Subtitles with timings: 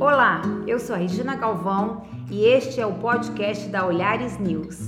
[0.00, 4.78] Olá, eu sou a Regina Galvão e este é o podcast da Olhares News.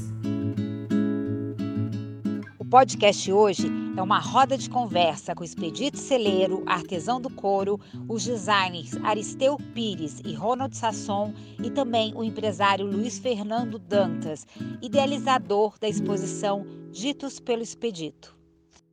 [2.56, 8.24] O podcast hoje é uma roda de conversa com Expedito Celeiro, artesão do couro, os
[8.24, 14.46] designers Aristeu Pires e Ronald Sasson e também o empresário Luiz Fernando Dantas,
[14.80, 18.38] idealizador da exposição Ditos pelo Expedito.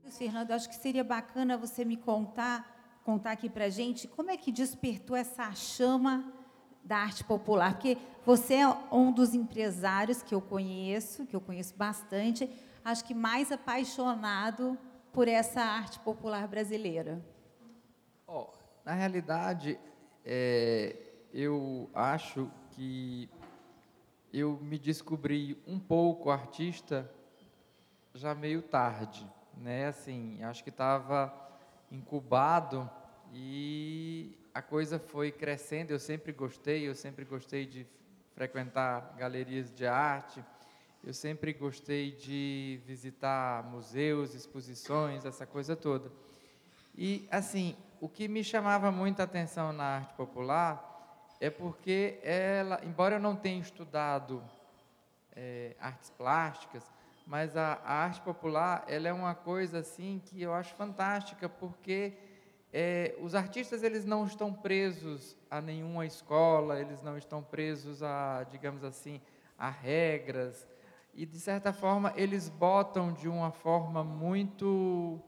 [0.01, 2.76] Luiz Fernando, acho que seria bacana você me contar
[3.07, 6.29] contar aqui para a gente como é que despertou essa chama
[6.83, 11.73] da arte popular, porque você é um dos empresários que eu conheço, que eu conheço
[11.77, 12.49] bastante,
[12.83, 14.77] acho que mais apaixonado
[15.13, 17.25] por essa arte popular brasileira.
[18.27, 18.47] Oh,
[18.83, 19.79] na realidade,
[20.25, 20.93] é,
[21.33, 23.29] eu acho que
[24.33, 27.09] eu me descobri um pouco artista
[28.13, 29.87] já meio tarde, né?
[29.87, 31.33] Assim, acho que estava
[31.89, 32.89] incubado
[33.33, 35.91] e a coisa foi crescendo.
[35.91, 37.85] Eu sempre gostei, eu sempre gostei de
[38.33, 40.43] frequentar galerias de arte,
[41.03, 46.11] eu sempre gostei de visitar museus, exposições, essa coisa toda.
[46.95, 50.87] E, assim, o que me chamava muita atenção na arte popular
[51.39, 54.43] é porque ela, embora eu não tenha estudado
[55.35, 56.83] é, artes plásticas,
[57.25, 62.13] mas a, a, arte popular ela é uma coisa assim que eu acho fantástica porque
[62.73, 68.45] é, os artistas eles não estão presos a nenhuma escola, eles não estão presos a,
[68.49, 69.21] digamos assim,
[69.57, 70.67] a regras
[71.13, 75.19] e de certa forma eles botam de uma forma muito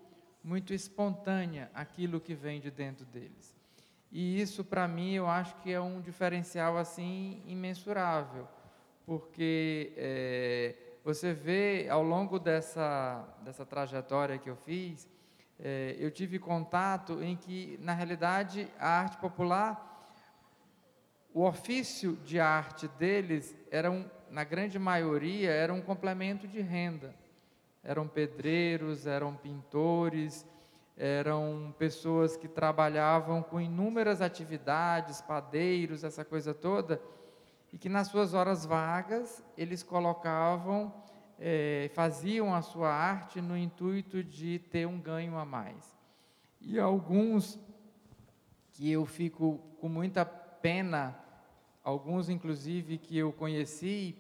[0.44, 3.56] muito espontânea aquilo que vem de dentro deles.
[4.12, 8.48] E isso para mim eu acho que é um diferencial assim imensurável,
[9.06, 15.08] porque é, você vê ao longo dessa dessa trajetória que eu fiz
[15.62, 19.86] é, eu tive contato em que, na realidade, a arte popular,
[21.34, 27.14] o ofício de arte deles era, um, na grande maioria, era um complemento de renda.
[27.84, 30.46] Eram pedreiros, eram pintores,
[30.96, 37.02] eram pessoas que trabalhavam com inúmeras atividades, padeiros, essa coisa toda,
[37.72, 40.94] e que nas suas horas vagas eles colocavam
[41.40, 45.98] é, faziam a sua arte no intuito de ter um ganho a mais.
[46.60, 47.58] E alguns
[48.74, 51.18] que eu fico com muita pena,
[51.84, 54.16] alguns inclusive que eu conheci,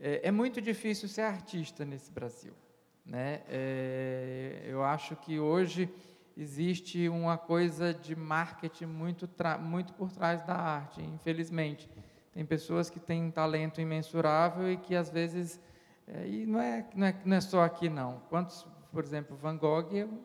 [0.00, 2.54] é, é muito difícil ser artista nesse Brasil.
[3.04, 3.42] Né?
[3.48, 5.92] É, eu acho que hoje
[6.36, 9.28] existe uma coisa de marketing muito,
[9.60, 11.88] muito por trás da arte, infelizmente.
[12.32, 15.60] Tem pessoas que têm talento imensurável e que às vezes
[16.06, 18.20] é, e não é, não, é, não é só aqui, não.
[18.28, 20.18] Quantos, por exemplo, Van Gogh é um,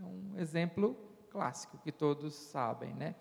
[0.00, 0.96] é um exemplo
[1.30, 3.14] clássico que todos sabem, né?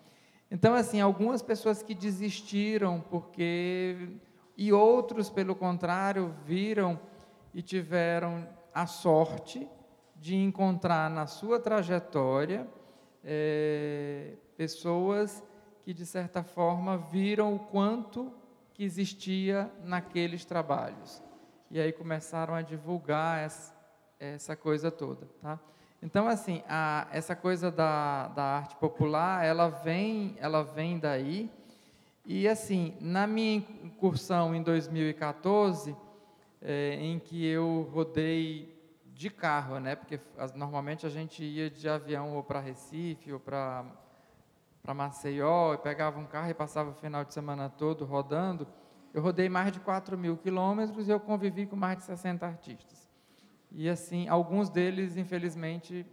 [0.52, 4.18] Então, assim, algumas pessoas que desistiram porque
[4.58, 7.00] e outros, pelo contrário, viram
[7.54, 9.68] e tiveram a sorte
[10.16, 12.68] de encontrar na sua trajetória
[13.24, 15.44] é, pessoas
[15.84, 18.34] que, de certa forma, viram o quanto
[18.74, 21.22] que existia naqueles trabalhos
[21.72, 23.74] e aí começaram a divulgar essa,
[24.20, 25.60] essa coisa toda, tá?
[26.02, 31.52] Então, assim, a, essa coisa da, da arte popular, ela vem, ela vem daí,
[32.26, 35.96] e assim, na minha incursão em 2014,
[36.62, 38.78] é, em que eu rodei
[39.14, 39.96] de carro, né?
[39.96, 43.84] Porque as, normalmente a gente ia de avião ou para Recife ou para
[44.94, 48.66] Maceió, e pegava um carro e passava o final de semana todo rodando.
[49.14, 53.10] Eu rodei mais de 4 mil quilômetros e eu convivi com mais de 60 artistas.
[53.72, 56.06] E assim, alguns deles, infelizmente,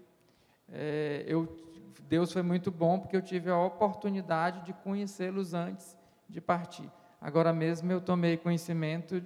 [0.71, 1.49] é, eu,
[2.09, 5.97] Deus foi muito bom porque eu tive a oportunidade de conhecê-los antes
[6.29, 6.91] de partir.
[7.21, 9.23] Agora mesmo eu tomei conhecimento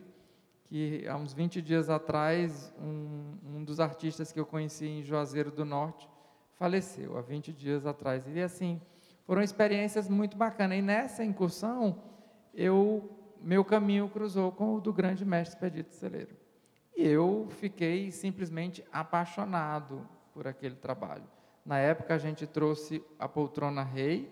[0.64, 5.50] que há uns 20 dias atrás um, um dos artistas que eu conheci em Juazeiro
[5.50, 6.08] do Norte
[6.54, 8.24] faleceu há 20 dias atrás.
[8.28, 8.80] E assim,
[9.24, 10.78] foram experiências muito bacanas.
[10.78, 12.02] E nessa incursão
[12.54, 16.36] eu meu caminho cruzou com o do grande mestre Expedito Celeiro.
[16.96, 21.24] E eu fiquei simplesmente apaixonado por aquele trabalho.
[21.64, 24.30] Na época, a gente trouxe a poltrona rei,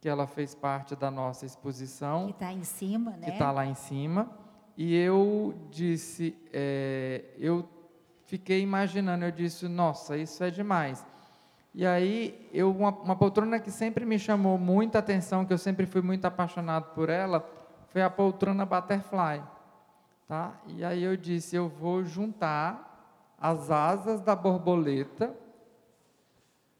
[0.00, 2.26] que ela fez parte da nossa exposição.
[2.26, 3.26] Que está em cima, né?
[3.26, 4.30] Que está lá em cima.
[4.76, 7.68] E eu disse, é, eu
[8.24, 11.04] fiquei imaginando, eu disse, nossa, isso é demais.
[11.74, 15.86] E aí, eu, uma, uma poltrona que sempre me chamou muita atenção, que eu sempre
[15.86, 17.40] fui muito apaixonado por ela,
[17.90, 19.42] foi a poltrona butterfly.
[20.26, 20.54] Tá?
[20.66, 25.34] E aí eu disse, eu vou juntar as asas da borboleta,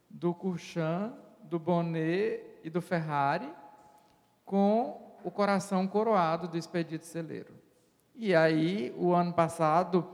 [0.09, 1.12] do Curchan,
[1.43, 3.51] do Bonnet e do Ferrari,
[4.45, 7.55] com o coração coroado do expedito celeiro.
[8.15, 10.06] E aí, o ano passado,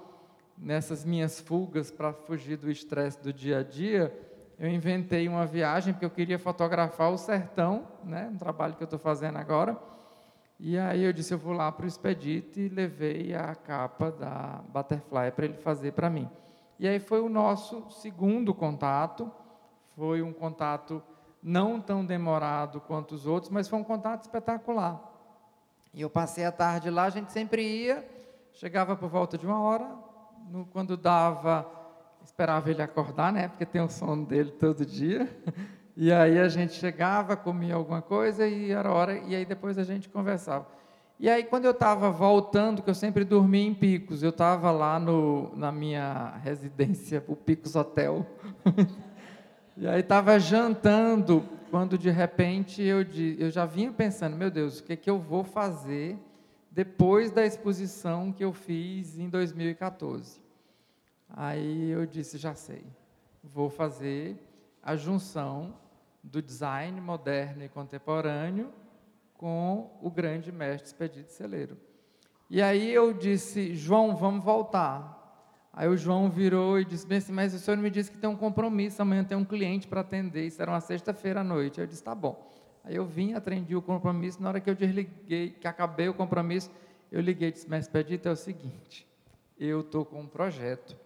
[0.57, 4.17] nessas minhas fugas para fugir do estresse do dia a dia,
[4.59, 8.87] eu inventei uma viagem porque eu queria fotografar o sertão, né, um trabalho que eu
[8.87, 9.77] estou fazendo agora.
[10.59, 14.63] E aí eu disse, eu vou lá para o Expedito e levei a capa da
[14.69, 16.29] Butterfly para ele fazer para mim.
[16.79, 19.31] E aí foi o nosso segundo contato,
[19.95, 21.03] foi um contato
[21.43, 25.01] não tão demorado quanto os outros, mas foi um contato espetacular.
[25.93, 28.07] E eu passei a tarde lá, a gente sempre ia,
[28.53, 29.89] chegava por volta de uma hora,
[30.51, 31.71] no, quando dava,
[32.25, 33.49] esperava ele acordar, né?
[33.49, 35.29] Porque tem o sono dele todo dia.
[35.99, 39.83] E aí a gente chegava, comia alguma coisa e era hora, e aí depois a
[39.83, 40.67] gente conversava.
[41.19, 45.01] E aí quando eu estava voltando, que eu sempre dormia em Picos, eu estava lá
[45.01, 48.27] no, na minha residência, o Picos Hotel.
[49.75, 52.99] e aí estava jantando, quando de repente eu,
[53.39, 56.19] eu já vinha pensando, meu Deus, o que, é que eu vou fazer
[56.71, 60.43] depois da exposição que eu fiz em 2014?
[61.31, 62.85] Aí eu disse, já sei,
[63.43, 64.37] vou fazer
[64.83, 65.86] a junção
[66.27, 68.73] do design moderno e contemporâneo
[69.35, 71.77] com o grande mestre Expedito Celeiro.
[72.51, 75.15] E aí eu disse, João, vamos voltar.
[75.73, 78.31] Aí o João virou e disse, bem assim, mas o senhor me disse que tem
[78.31, 81.81] um compromisso, amanhã tem um cliente para atender, isso era uma sexta-feira à noite.
[81.81, 82.51] Eu disse, tá bom.
[82.83, 86.71] Aí eu vim, atendi o compromisso, na hora que eu desliguei, que acabei o compromisso,
[87.11, 89.07] eu liguei e disse, mestre Expedito, é o seguinte,
[89.59, 90.97] eu estou com um projeto,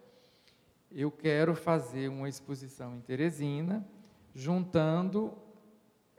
[0.91, 3.85] eu quero fazer uma exposição em Teresina,
[4.33, 5.33] juntando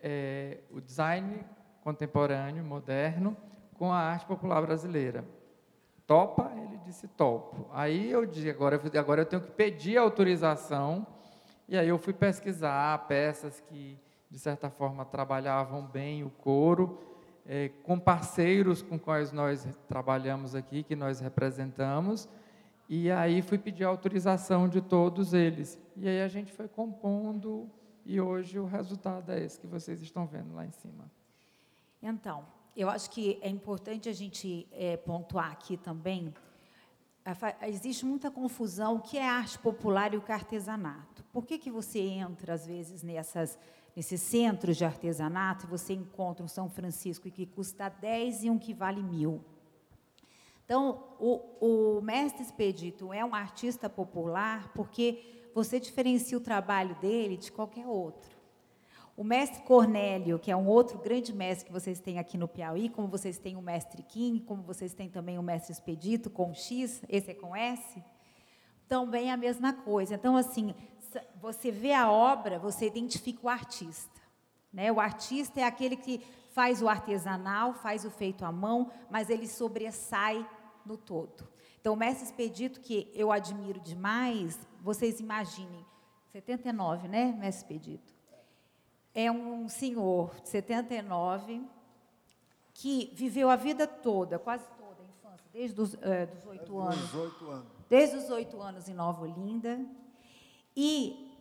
[0.03, 1.45] é, o design
[1.83, 3.37] contemporâneo, moderno,
[3.75, 5.25] com a arte popular brasileira.
[6.07, 6.53] Topa?
[6.57, 7.69] Ele disse topo.
[7.73, 11.07] Aí eu disse, agora, agora eu tenho que pedir autorização,
[11.69, 13.99] e aí eu fui pesquisar peças que,
[14.31, 17.01] de certa forma, trabalhavam bem o couro,
[17.47, 22.29] é, com parceiros com quais nós trabalhamos aqui, que nós representamos,
[22.89, 25.81] e aí fui pedir autorização de todos eles.
[25.97, 27.69] E aí a gente foi compondo
[28.05, 31.11] e hoje o resultado é esse que vocês estão vendo lá em cima.
[32.03, 32.45] Então,
[32.77, 36.35] eu acho que é importante a gente é, pontuar aqui também.
[37.63, 41.23] Existe muita confusão o que é arte popular e o que é artesanato.
[41.33, 43.57] Por que, que você entra, às vezes, nessas,
[43.95, 48.59] nesses centros de artesanato e você encontra um São Francisco que custa 10 e um
[48.59, 49.45] que vale mil?
[50.65, 57.37] Então, o, o mestre Expedito é um artista popular porque você diferencia o trabalho dele
[57.37, 58.43] de qualquer outro.
[59.15, 62.89] O mestre Cornélio, que é um outro grande mestre que vocês têm aqui no Piauí,
[62.89, 67.03] como vocês têm o mestre Kim, como vocês têm também o mestre Expedito com X,
[67.09, 68.03] esse é com S,
[68.89, 70.15] também é a mesma coisa.
[70.15, 70.75] Então, assim,
[71.41, 74.21] você vê a obra, você identifica o artista.
[74.73, 74.91] Né?
[74.91, 76.23] O artista é aquele que
[76.53, 80.47] faz o artesanal, faz o feito à mão, mas ele sobressai
[80.87, 81.52] no todo.
[81.83, 85.85] Então, o mestre Expedito, que eu admiro demais, vocês imaginem,
[86.31, 88.15] 79, né, mestre Expedito?
[89.13, 91.61] É um senhor de 79
[92.73, 97.15] que viveu a vida toda, quase toda a infância, desde os é, dos oito anos,
[97.15, 97.67] anos.
[97.89, 99.85] Desde os oito anos em Nova Olinda.
[100.77, 101.37] E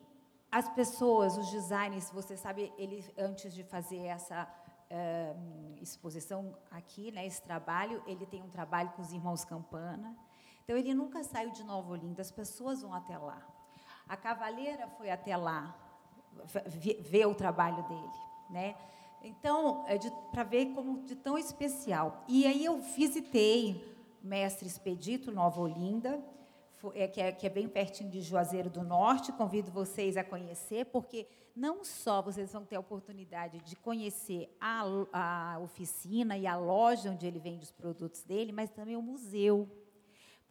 [0.51, 4.51] as pessoas, os designers, você sabe, ele antes de fazer essa
[4.89, 5.35] é,
[5.79, 10.17] exposição aqui, né, esse trabalho, ele tem um trabalho com os irmãos Campana.
[10.63, 13.46] Então, ele nunca saiu de Nova Olinda, as pessoas vão até lá.
[14.08, 15.75] A cavaleira foi até lá
[17.00, 18.12] ver o trabalho dele,
[18.50, 18.75] né?
[19.24, 19.98] Então, é
[20.32, 22.24] para ver como de tão especial.
[22.27, 26.24] E aí eu visitei Mestre Expedito, Nova Olinda,
[26.96, 29.32] é, que, é, que é bem pertinho de Juazeiro do Norte.
[29.32, 34.84] Convido vocês a conhecer, porque não só vocês vão ter a oportunidade de conhecer a,
[35.13, 39.70] a oficina e a loja onde ele vende os produtos dele, mas também o museu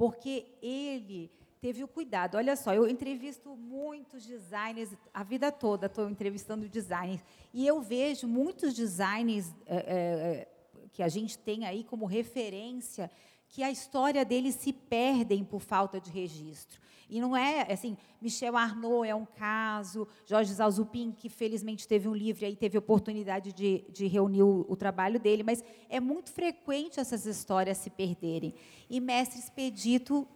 [0.00, 1.30] porque ele
[1.61, 2.38] teve o cuidado.
[2.38, 8.26] Olha só, eu entrevisto muitos designers a vida toda, estou entrevistando designers e eu vejo
[8.26, 10.49] muitos designers é, é,
[10.90, 13.11] que a gente tem aí como referência
[13.50, 16.80] que a história deles se perdem por falta de registro.
[17.11, 22.14] E não é assim, Michel Arnaud é um caso, Jorge Zalzupin, que felizmente teve um
[22.14, 26.30] livro e aí teve oportunidade de, de reunir o, o, trabalho dele, mas é muito
[26.30, 28.54] frequente essas histórias se perderem.
[28.88, 30.26] E Mestre Expedito,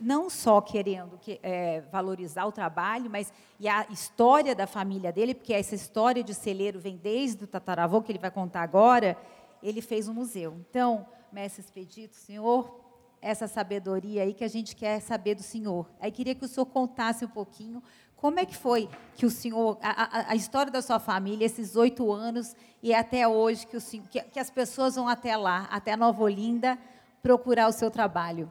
[0.00, 5.34] não só querendo que, é, valorizar o trabalho, mas e a história da família dele,
[5.34, 9.16] porque essa história de celeiro vem desde o tataravô, que ele vai contar agora,
[9.62, 10.56] ele fez um museu.
[10.68, 12.80] Então, Mestre Expedito, senhor,
[13.20, 15.90] essa sabedoria aí que a gente quer saber do Senhor.
[15.98, 17.82] Aí queria que o Senhor contasse um pouquinho
[18.16, 21.74] Como é que foi que o senhor, a, a, a história da sua família, esses
[21.74, 25.96] oito anos e até hoje que, o que, que as pessoas vão até lá, até
[25.96, 26.78] Nova Olinda,
[27.20, 28.48] procurar o seu trabalho?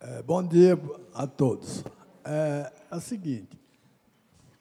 [0.00, 0.78] É, bom dia
[1.14, 1.84] a todos.
[2.24, 3.58] É, é, o seguinte,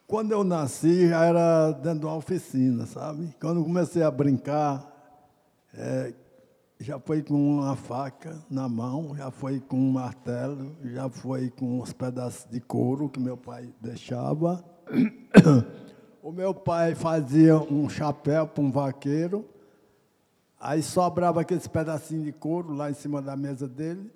[0.05, 3.35] quando eu nasci já era dentro de uma oficina, sabe?
[3.41, 4.93] Quando comecei a brincar,
[5.73, 6.13] é,
[6.79, 11.79] já foi com uma faca na mão, já foi com um martelo, já foi com
[11.79, 14.63] uns pedaços de couro que meu pai deixava.
[16.19, 19.45] O meu pai fazia um chapéu para um vaqueiro,
[20.59, 24.11] aí sobrava aqueles pedacinhos de couro lá em cima da mesa dele.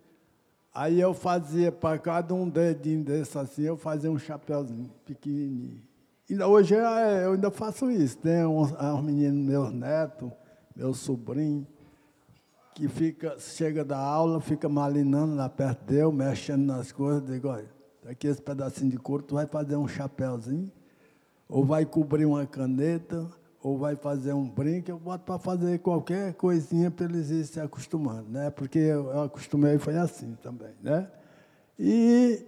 [0.73, 5.81] Aí eu fazia para cada um dedinho desse assim, eu fazia um chapéuzinho pequenininho.
[6.29, 8.17] Ainda hoje eu ainda faço isso.
[8.17, 10.29] Tem uns, uns meninos, meus netos,
[10.75, 11.65] meus sobrinhos,
[12.73, 17.69] que fica, chega da aula, fica malinando lá perto dele, mexendo nas coisas, digo, olha,
[18.07, 20.71] aqui esse pedacinho de couro, tu vai fazer um chapéuzinho,
[21.47, 23.29] ou vai cobrir uma caneta,
[23.61, 27.59] ou vai fazer um brinco, eu boto para fazer qualquer coisinha para eles irem se
[27.59, 28.49] acostumando, né?
[28.49, 31.07] Porque eu acostumei foi assim também, né?
[31.77, 32.43] E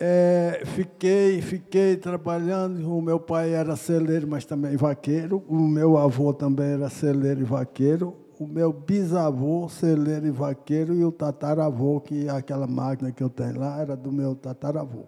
[0.00, 2.90] é, fiquei, fiquei trabalhando.
[2.90, 5.44] O meu pai era celeiro, mas também vaqueiro.
[5.46, 11.04] O meu avô também era celeiro e vaqueiro o meu bisavô, celeiro e vaqueiro, e
[11.04, 15.04] o tataravô, que aquela máquina que eu tenho lá era do meu tataravô.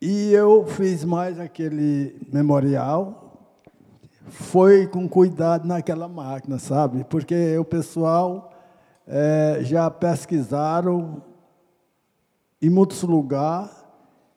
[0.00, 3.38] E eu fiz mais aquele memorial,
[4.28, 7.04] foi com cuidado naquela máquina, sabe?
[7.04, 8.50] Porque o pessoal
[9.06, 11.22] é, já pesquisaram
[12.62, 13.70] em muitos lugares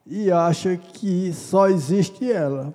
[0.06, 2.74] e acha que só existe ela.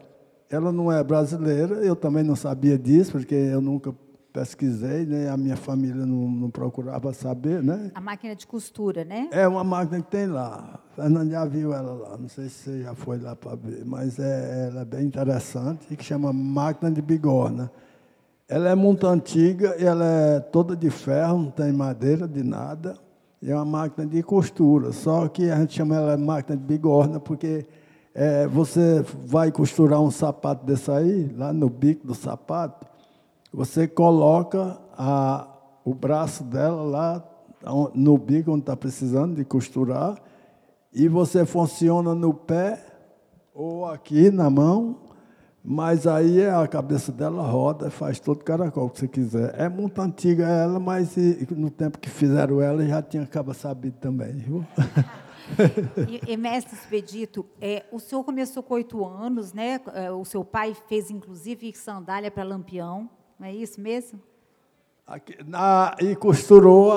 [0.49, 3.95] Ela não é brasileira, eu também não sabia disso, porque eu nunca
[4.39, 5.29] pesquisei, né?
[5.29, 7.91] A minha família não, não, procurava saber, né?
[7.93, 9.29] A máquina de costura, né?
[9.33, 10.79] É uma máquina que tem lá.
[10.95, 12.17] Fernando já viu ela lá.
[12.17, 15.89] Não sei se você já foi lá para ver, mas é, ela é bem interessante
[15.91, 17.71] e que chama máquina de bigorna.
[18.49, 22.97] Ela é muito antiga, ela é toda de ferro, não tem madeira de nada.
[23.43, 24.93] E é uma máquina de costura.
[24.93, 27.67] Só que a gente chama ela de máquina de bigorna porque
[28.15, 32.87] é, você vai costurar um sapato desse aí, lá no bico do sapato,
[33.53, 35.49] você coloca a,
[35.85, 37.25] o braço dela lá
[37.95, 40.17] no bico onde está precisando de costurar
[40.93, 42.85] e você funciona no pé
[43.53, 45.01] ou aqui na mão,
[45.65, 49.55] mas aí a cabeça dela roda, faz todo caracol que você quiser.
[49.59, 51.17] É muito antiga ela, mas
[51.51, 54.33] no tempo que fizeram ela já tinha acaba sabido também.
[54.33, 54.65] Viu?
[56.09, 59.81] e, e, mestre Expedito, é, o senhor começou com oito anos, né?
[59.95, 63.11] É, o seu pai fez inclusive sandália para lampião.
[63.39, 64.21] Não é isso mesmo?
[65.07, 66.93] Aqui, na, e costurou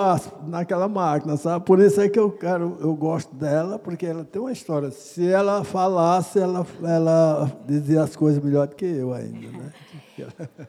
[0.46, 1.64] naquela máquina, sabe?
[1.64, 4.92] Por isso é que eu quero, eu gosto dela, porque ela tem uma história.
[4.92, 9.74] Se ela falasse, ela, ela dizia as coisas melhor do que eu ainda, né?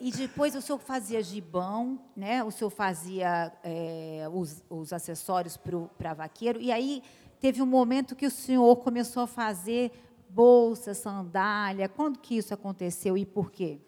[0.01, 2.45] e depois o senhor fazia gibão, né?
[2.45, 5.59] O senhor fazia é, os, os acessórios
[5.99, 6.61] para vaqueiro.
[6.61, 7.03] E aí
[7.41, 9.91] teve um momento que o senhor começou a fazer
[10.29, 11.89] bolsa, sandália.
[11.89, 13.81] Quando que isso aconteceu e por quê?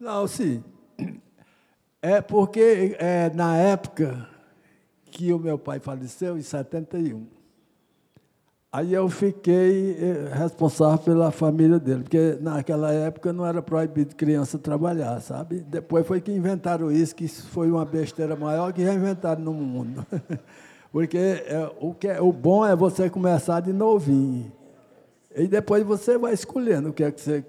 [0.00, 0.64] Não, sim.
[2.00, 4.28] É porque é, na época
[5.10, 7.26] que o meu pai faleceu, em 71,
[8.70, 14.58] aí eu fiquei é, responsável pela família dele, porque naquela época não era proibido criança
[14.58, 15.60] trabalhar, sabe?
[15.60, 20.06] Depois foi que inventaram isso, que foi uma besteira maior que já inventaram no mundo.
[20.90, 24.50] Porque é, o, que é, o bom é você começar de novinho.
[25.36, 27.44] E depois você vai escolhendo o que é que você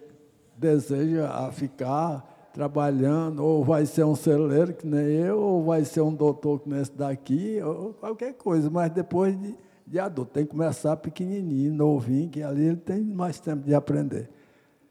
[0.58, 6.14] deseja ficar trabalhando, ou vai ser um celeiro que nem eu, ou vai ser um
[6.14, 10.32] doutor que nem esse daqui, ou qualquer coisa, mas depois de, de adulto.
[10.32, 14.30] Tem que começar pequenininho, novinho, que ali ele tem mais tempo de aprender.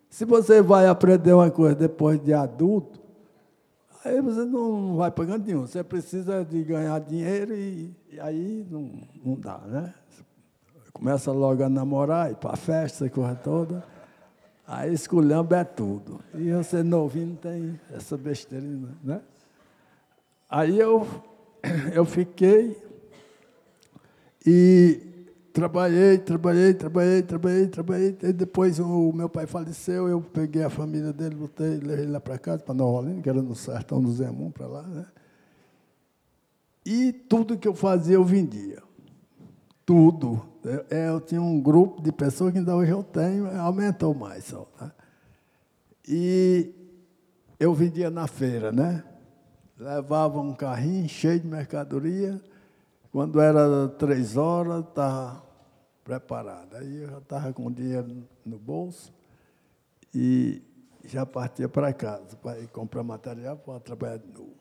[0.08, 3.00] Se você vai aprender uma coisa depois de adulto,
[4.04, 5.66] aí você não vai pagando nenhum.
[5.66, 8.90] Você precisa de ganhar dinheiro e, e aí não,
[9.24, 9.94] não dá, né?
[10.92, 13.84] Começa logo a namorar, ir para a festa, coisa toda.
[14.68, 16.20] Aí esculhamba é tudo.
[16.34, 18.66] E você novinho não tem essa besteira,
[19.02, 19.22] né?
[20.48, 21.06] Aí eu,
[21.94, 22.76] eu fiquei
[24.44, 25.00] e
[25.54, 28.18] trabalhei, trabalhei, trabalhei, trabalhei, trabalhei.
[28.22, 32.38] E depois o meu pai faleceu, eu peguei a família dele, botei, levei lá para
[32.38, 35.06] casa, para Nova Olinda, que era no sertão do Zemun, para lá, né?
[36.84, 38.82] E tudo que eu fazia eu vendia.
[39.88, 40.46] Tudo.
[40.62, 44.44] Eu, é, eu, tinha um grupo de pessoas que ainda hoje eu tenho, aumentou mais
[44.44, 44.68] só.
[44.78, 44.92] Né?
[46.06, 46.74] E
[47.58, 49.02] eu vendia na feira, né?
[49.78, 52.38] Levava um carrinho cheio de mercadoria.
[53.10, 55.42] Quando era três horas, estava
[56.04, 56.76] preparado.
[56.76, 59.10] Aí eu já estava com o dinheiro no bolso
[60.14, 60.60] e
[61.02, 64.52] já partia para casa para ir comprar material para trabalhar de novo.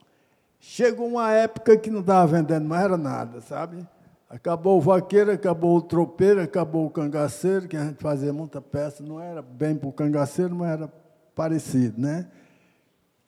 [0.57, 3.85] Chegou uma época que não estava vendendo mais era nada, sabe?
[4.29, 9.01] Acabou o vaqueiro, acabou o tropeiro, acabou o cangaceiro, que a gente fazia muita peça,
[9.01, 10.87] não era bem para o cangaceiro, mas era
[11.33, 12.29] parecido, né?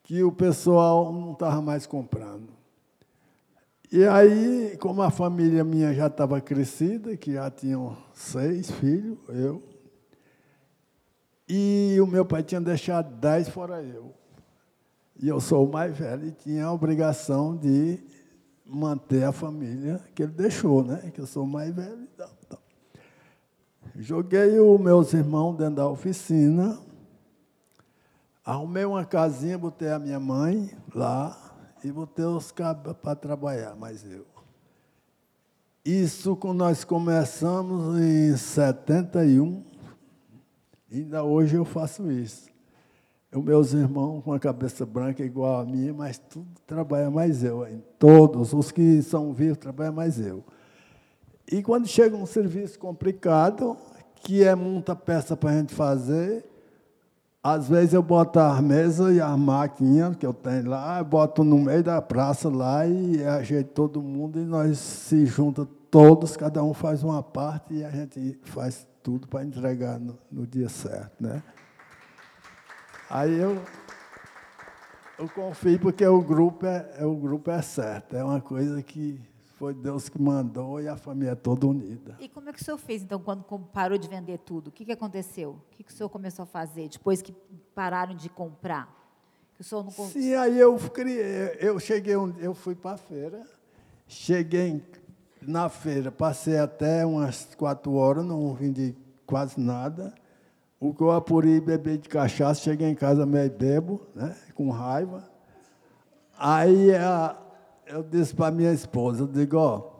[0.03, 2.50] Que o pessoal não estava mais comprando.
[3.91, 9.63] E aí, como a família minha já estava crescida, que já tinham seis filhos, eu,
[11.48, 14.13] e o meu pai tinha deixado dez fora eu.
[15.22, 18.00] E eu sou o mais velho e tinha a obrigação de
[18.69, 21.11] manter a família que ele deixou, né?
[21.13, 22.07] Que eu sou mais velho.
[23.95, 26.79] Joguei os meus irmãos dentro da oficina,
[28.45, 31.38] arrumei uma casinha, botei a minha mãe lá
[31.83, 34.25] e botei os cabos para trabalhar, mas eu.
[35.83, 39.63] Isso quando nós começamos em 71,
[40.91, 42.49] ainda hoje eu faço isso.
[43.31, 47.65] Os meus irmãos com a cabeça branca igual a minha, mas tudo trabalha mais eu.
[47.67, 47.83] Hein?
[48.00, 50.43] Todos, os que são vivos, trabalham mais eu.
[51.51, 53.77] E quando chega um serviço complicado,
[54.15, 56.43] que é muita peça para a gente fazer,
[57.41, 61.59] às vezes eu boto as mesas e as máquinas que eu tenho lá, boto no
[61.59, 66.74] meio da praça lá e ajeito todo mundo e nós se junta todos, cada um
[66.74, 71.41] faz uma parte e a gente faz tudo para entregar no, no dia certo, né?
[73.10, 73.60] Aí eu,
[75.18, 79.20] eu confio porque o grupo é, é, o grupo é certo, é uma coisa que
[79.58, 82.16] foi Deus que mandou e a família é toda unida.
[82.20, 84.68] E como é que o senhor fez, então, quando parou de vender tudo?
[84.68, 85.51] O que, que aconteceu?
[85.51, 87.34] O que, que o senhor começou a fazer depois que
[87.74, 88.88] pararam de comprar?
[89.56, 93.42] Que o senhor não Sim, aí eu criei, eu cheguei, eu fui para a feira,
[94.08, 94.84] cheguei
[95.42, 100.13] na feira, passei até umas quatro horas, não vendi quase nada.
[100.79, 105.29] O que eu apurei beber de cachaça, cheguei em casa meio bebo, né, com raiva.
[106.38, 106.89] Aí
[107.86, 109.99] eu disse para minha esposa, eu digo, ó,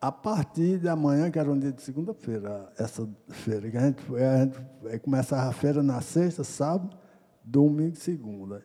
[0.00, 4.02] a partir de amanhã, que era um dia de segunda-feira, essa feira, que a gente,
[4.16, 6.96] a gente começava a feira na sexta, sábado,
[7.44, 8.62] domingo e segunda.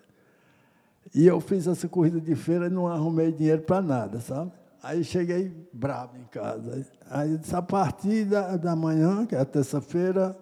[1.13, 4.51] E eu fiz essa corrida de feira e não arrumei dinheiro para nada, sabe?
[4.81, 6.85] Aí cheguei bravo em casa.
[7.09, 10.37] Aí disse, a partir da, da manhã, que é terça-feira,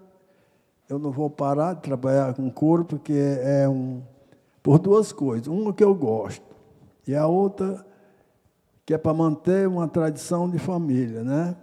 [0.91, 4.01] eu não vou parar de trabalhar com couro, porque é um.
[4.61, 5.47] Por duas coisas.
[5.47, 6.45] Uma que eu gosto,
[7.07, 7.85] e a outra
[8.85, 11.55] que é para manter uma tradição de família, né?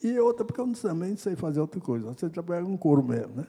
[0.00, 2.06] E outra porque eu também sei fazer outra coisa.
[2.12, 3.46] Você trabalha com couro mesmo, né?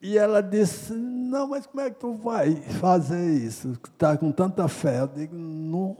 [0.00, 3.72] E ela disse, não, mas como é que tu vai fazer isso?
[3.72, 5.00] Está com tanta fé.
[5.00, 5.96] Eu digo, não,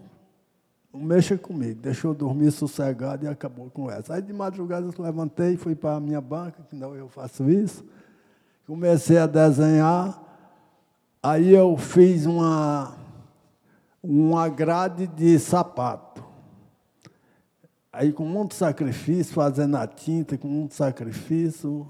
[0.99, 4.15] não mexa comigo, deixou eu dormir sossegado e acabou com essa.
[4.15, 7.85] Aí de madrugada eu levantei, fui para a minha banca, que não eu faço isso,
[8.67, 10.21] comecei a desenhar,
[11.23, 12.97] aí eu fiz uma,
[14.03, 16.25] uma grade de sapato.
[17.93, 21.89] Aí com muito sacrifício, fazendo a tinta, com muito sacrifício,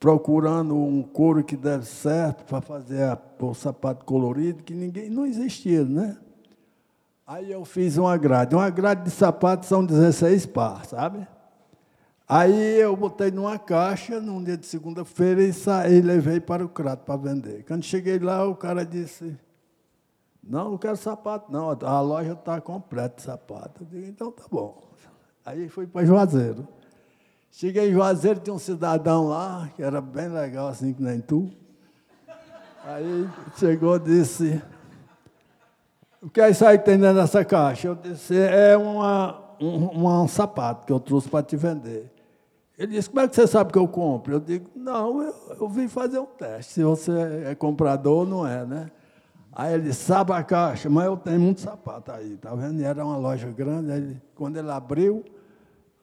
[0.00, 5.84] procurando um couro que deve certo para fazer o sapato colorido, que ninguém não existia,
[5.84, 6.16] né?
[7.32, 8.54] Aí eu fiz uma grade.
[8.54, 11.26] Uma grade de sapato são 16 par, sabe?
[12.28, 17.06] Aí eu botei numa caixa, num dia de segunda-feira, e saí, levei para o crato
[17.06, 17.64] para vender.
[17.64, 19.34] Quando cheguei lá, o cara disse,
[20.44, 23.82] não, não quero sapato, não, a loja está completa de sapato.
[23.82, 24.82] Eu digo, então tá bom.
[25.42, 26.68] Aí fui para Juazeiro.
[27.50, 31.50] Cheguei em Juazeiro, tinha um cidadão lá, que era bem legal, assim que nem tu.
[32.84, 34.62] Aí chegou e disse,
[36.22, 37.88] o que é isso aí que tem dentro dessa caixa?
[37.88, 42.10] Eu disse, é uma, um, um sapato que eu trouxe para te vender.
[42.78, 44.34] Ele disse, como é que você sabe que eu compro?
[44.34, 47.12] Eu digo, não, eu, eu vim fazer um teste, se você
[47.46, 48.90] é comprador ou não é, né?
[49.52, 52.80] Aí ele disse, sabe a caixa, mas eu tenho muito sapato aí, tá vendo?
[52.80, 55.24] E era uma loja grande, aí, quando ele abriu,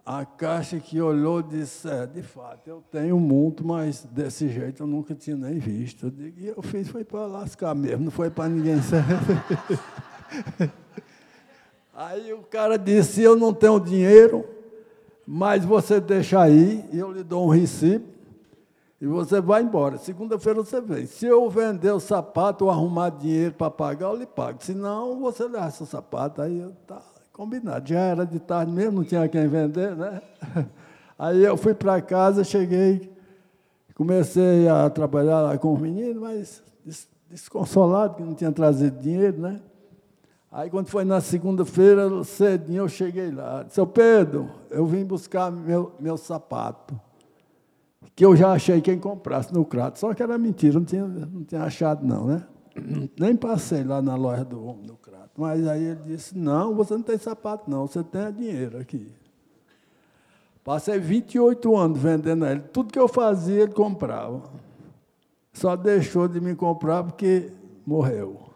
[0.05, 4.87] a caixa que olhou disse, é, de fato, eu tenho muito, mas desse jeito eu
[4.87, 6.07] nunca tinha nem visto.
[6.07, 9.15] Eu digo, e eu fiz, foi para lascar mesmo, não foi para ninguém saber.
[11.93, 14.45] Aí o cara disse: Eu não tenho dinheiro,
[15.27, 18.05] mas você deixa aí, eu lhe dou um recibo,
[19.01, 19.97] e você vai embora.
[19.97, 21.05] Segunda-feira você vem.
[21.05, 24.63] Se eu vender o sapato ou arrumar dinheiro para pagar, eu lhe pago.
[24.63, 26.41] Se não, você leva seu sapato.
[26.41, 27.01] Aí está
[27.33, 27.87] combinado.
[27.87, 30.21] Já era de tarde mesmo, não tinha quem vender, né?
[31.19, 33.11] Aí eu fui para casa, cheguei,
[33.93, 36.63] comecei a trabalhar lá com os meninos, mas
[37.29, 39.61] desconsolado, que não tinha trazido dinheiro, né?
[40.51, 43.65] Aí, quando foi na segunda-feira, cedinho, eu cheguei lá.
[43.69, 46.99] Seu Pedro, eu vim buscar meu, meu sapato,
[48.15, 49.99] que eu já achei quem comprasse no Crato.
[49.99, 52.43] Só que era mentira, não tinha, não tinha achado, não, né?
[53.19, 55.29] Nem passei lá na loja do homem do Crato.
[55.37, 59.11] Mas aí ele disse: Não, você não tem sapato, não, você tem dinheiro aqui.
[60.63, 62.61] Passei 28 anos vendendo a ele.
[62.61, 64.43] Tudo que eu fazia, ele comprava.
[65.53, 67.51] Só deixou de me comprar porque
[67.85, 68.48] morreu.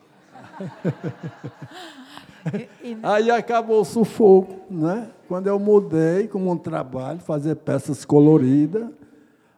[3.01, 5.09] Aí acabou o sufoco, né?
[5.27, 8.89] Quando eu mudei como um trabalho, fazer peças coloridas,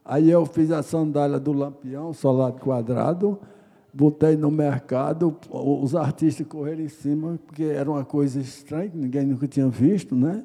[0.04, 3.40] aí eu fiz a sandália do Lampião, solado quadrado,
[3.92, 9.48] botei no mercado, os artistas correram em cima, porque era uma coisa estranha, ninguém nunca
[9.48, 10.44] tinha visto, né?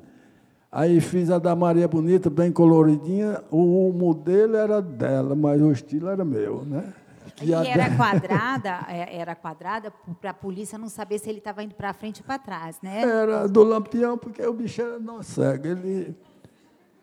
[0.72, 6.08] Aí fiz a da Maria Bonita, bem coloridinha, o modelo era dela, mas o estilo
[6.08, 6.94] era meu, né?
[7.40, 11.74] E era quadrada, é, era quadrada para a polícia não saber se ele estava indo
[11.74, 13.02] para frente ou para trás, né?
[13.02, 15.66] Era do lampião, porque o bicho era não cego.
[15.66, 16.16] Ele,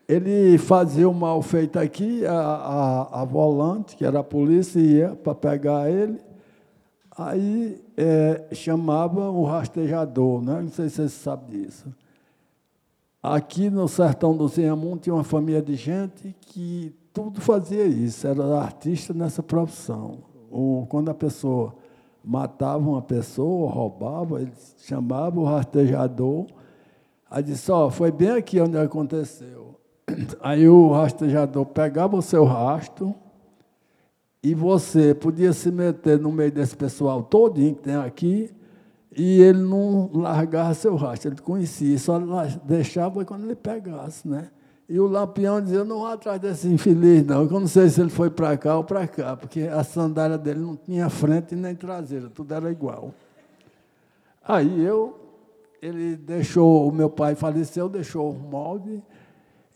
[0.08, 5.16] ele fazia o mal feito aqui, a, a, a volante, que era a polícia, ia
[5.16, 6.20] para pegar ele.
[7.18, 10.62] Aí é, chamava o rastejador, né?
[10.62, 11.92] não sei se você sabe disso.
[13.22, 18.60] Aqui no sertão do Zenhamum tinha uma família de gente que tudo fazia isso, era
[18.60, 20.20] artista nessa profissão.
[20.50, 21.76] Ou, quando a pessoa
[22.24, 26.46] matava uma pessoa, roubava, ele chamava o rastejador,
[27.30, 29.76] aí disse, ó, oh, foi bem aqui onde aconteceu.
[30.42, 33.14] Aí o rastejador pegava o seu rastro
[34.42, 38.50] e você podia se meter no meio desse pessoal todinho que tem aqui
[39.12, 42.18] e ele não largava seu rastro, ele conhecia, só
[42.64, 44.50] deixava quando ele pegasse, né?
[44.90, 48.10] E o Lampião dizia, não vou atrás desse infeliz, não, eu não sei se ele
[48.10, 52.30] foi para cá ou para cá, porque a sandália dele não tinha frente nem traseira,
[52.30, 53.14] tudo era igual.
[54.48, 55.20] Aí eu,
[55.82, 59.04] ele deixou, o meu pai faleceu, deixou o molde,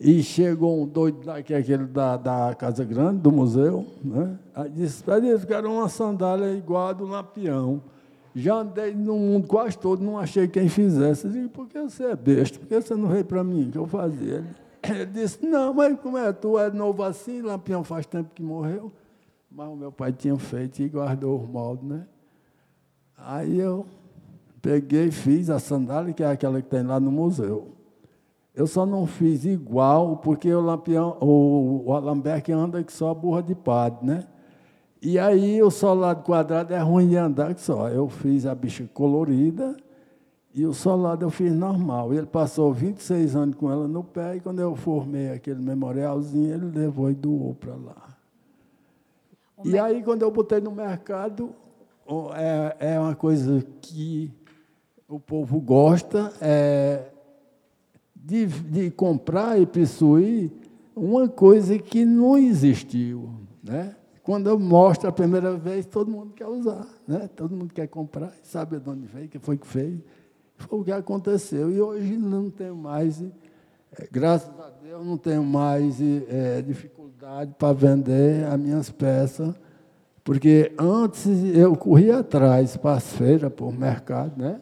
[0.04, 4.36] e chegou um doido daqui, aquele da, da Casa Grande, do museu, né?
[4.52, 7.80] Aí disse, eu quero uma sandália igual a do Lampião.
[8.34, 11.26] Já andei no mundo quase todo, não achei quem fizesse.
[11.26, 12.58] Eu disse, por que você é besta?
[12.58, 13.70] Por que você não veio para mim?
[13.70, 14.36] Que eu fazia?
[14.36, 16.32] Ele, ele disse, não, mas como é?
[16.32, 18.90] Tu é novo assim, Lampião faz tempo que morreu.
[19.50, 22.06] Mas o meu pai tinha feito e guardou os moldes, né?
[23.16, 23.86] Aí eu
[24.60, 27.76] peguei e fiz a sandália, que é aquela que tem lá no museu.
[28.54, 33.14] Eu só não fiz igual, porque o Lampião, o, o Alamberque anda que só a
[33.14, 34.26] burra de padre, né?
[35.00, 37.88] E aí o solado quadrado é ruim de andar que só.
[37.88, 39.76] Eu fiz a bicha colorida,
[40.54, 42.12] e o solado eu fiz normal.
[42.12, 46.78] Ele passou 26 anos com ela no pé, e quando eu formei aquele memorialzinho, ele
[46.78, 48.16] levou e doou para lá.
[49.56, 51.54] O e aí, quando eu botei no mercado,
[52.34, 54.30] é, é uma coisa que
[55.08, 57.08] o povo gosta é
[58.14, 60.50] de, de comprar e possuir
[60.94, 63.30] uma coisa que não existiu.
[63.62, 63.96] Né?
[64.22, 67.28] Quando eu mostro a primeira vez, todo mundo quer usar, né?
[67.34, 69.98] todo mundo quer comprar, sabe de onde veio, o que foi que fez.
[70.68, 71.70] Foi o que aconteceu.
[71.70, 77.72] E hoje não tenho mais, é, graças a Deus, não tenho mais é, dificuldade para
[77.72, 79.54] vender as minhas peças,
[80.24, 84.60] porque antes eu corria atrás para as feiras, para o mercado, né?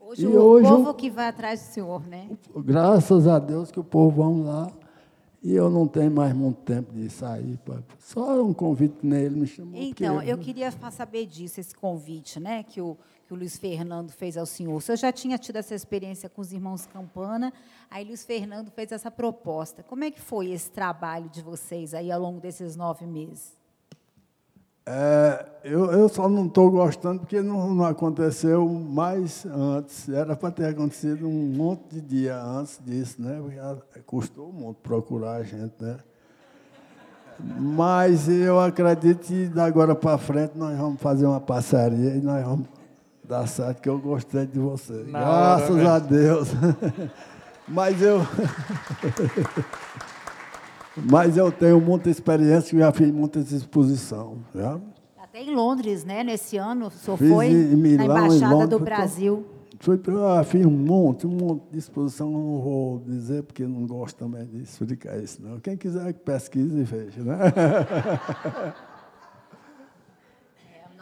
[0.00, 2.28] Hoje e o hoje, povo que vai atrás do senhor, né?
[2.56, 4.70] Graças a Deus que o povo vão lá.
[5.42, 7.60] E eu não tenho mais muito tempo de sair.
[7.98, 9.74] Só um convite nele me chamou.
[9.74, 12.62] Então, eu queria saber disso, esse convite, né?
[12.62, 12.96] Que o
[13.26, 14.74] que o Luiz Fernando fez ao senhor.
[14.74, 17.52] O senhor já tinha tido essa experiência com os irmãos Campana,
[17.90, 19.82] aí Luiz Fernando fez essa proposta.
[19.82, 23.56] Como é que foi esse trabalho de vocês aí ao longo desses nove meses?
[24.86, 30.10] É, eu, eu só não estou gostando porque não, não, aconteceu mais antes.
[30.10, 33.40] Era para ter acontecido um monte de dia antes disso, né?
[33.40, 35.96] Porque custou muito procurar a gente, né?
[37.40, 42.44] Mas eu acredito que da agora para frente nós vamos fazer uma parceria e nós
[42.44, 42.68] vamos
[43.26, 45.04] Dá certo que eu gostei de você.
[45.08, 46.48] Na Graças hora, a Deus.
[47.66, 48.20] Mas eu.
[51.10, 54.38] Mas eu tenho muita experiência e já fiz muitas exposições.
[54.54, 54.78] Já.
[55.16, 56.22] Até em Londres, né?
[56.22, 59.46] Nesse ano, o senhor fiz foi Milão, na Embaixada Londres, do Brasil.
[59.80, 64.16] Foi, ah, fiz um monte, um monte de exposição, não vou dizer, porque não gosto
[64.16, 65.58] também de explicar isso, não.
[65.58, 67.38] Quem quiser que pesquise e veja, né?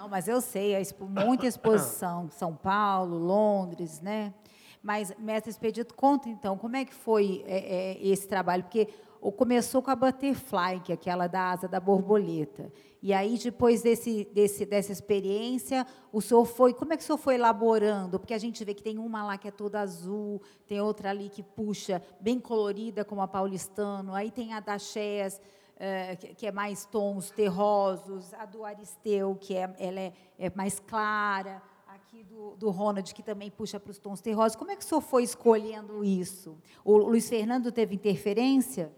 [0.02, 4.34] Não, mas eu sei, muita exposição, São Paulo, Londres, né?
[4.82, 8.64] Mas, mestre Expedito, conta então, como é que foi é, é, esse trabalho?
[8.64, 8.88] Porque
[9.20, 12.72] ou começou com a butterfly, que é aquela da asa da borboleta.
[13.00, 16.74] E aí, depois desse, desse, dessa experiência, o senhor foi.
[16.74, 18.18] Como é que o senhor foi elaborando?
[18.18, 21.28] Porque a gente vê que tem uma lá que é toda azul, tem outra ali
[21.28, 25.40] que puxa, bem colorida, como a paulistano, aí tem a da Chés,
[25.84, 30.78] é, que é mais tons terrosos, a do Aristeu, que é, ela é, é mais
[30.78, 34.54] clara, aqui do, do Ronald, que também puxa para os tons terrosos.
[34.54, 36.56] Como é que o senhor foi escolhendo isso?
[36.84, 38.92] O Luiz Fernando teve interferência?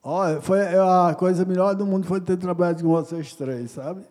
[0.00, 4.04] Olha, foi a coisa melhor do mundo foi ter trabalhado com vocês três, sabe?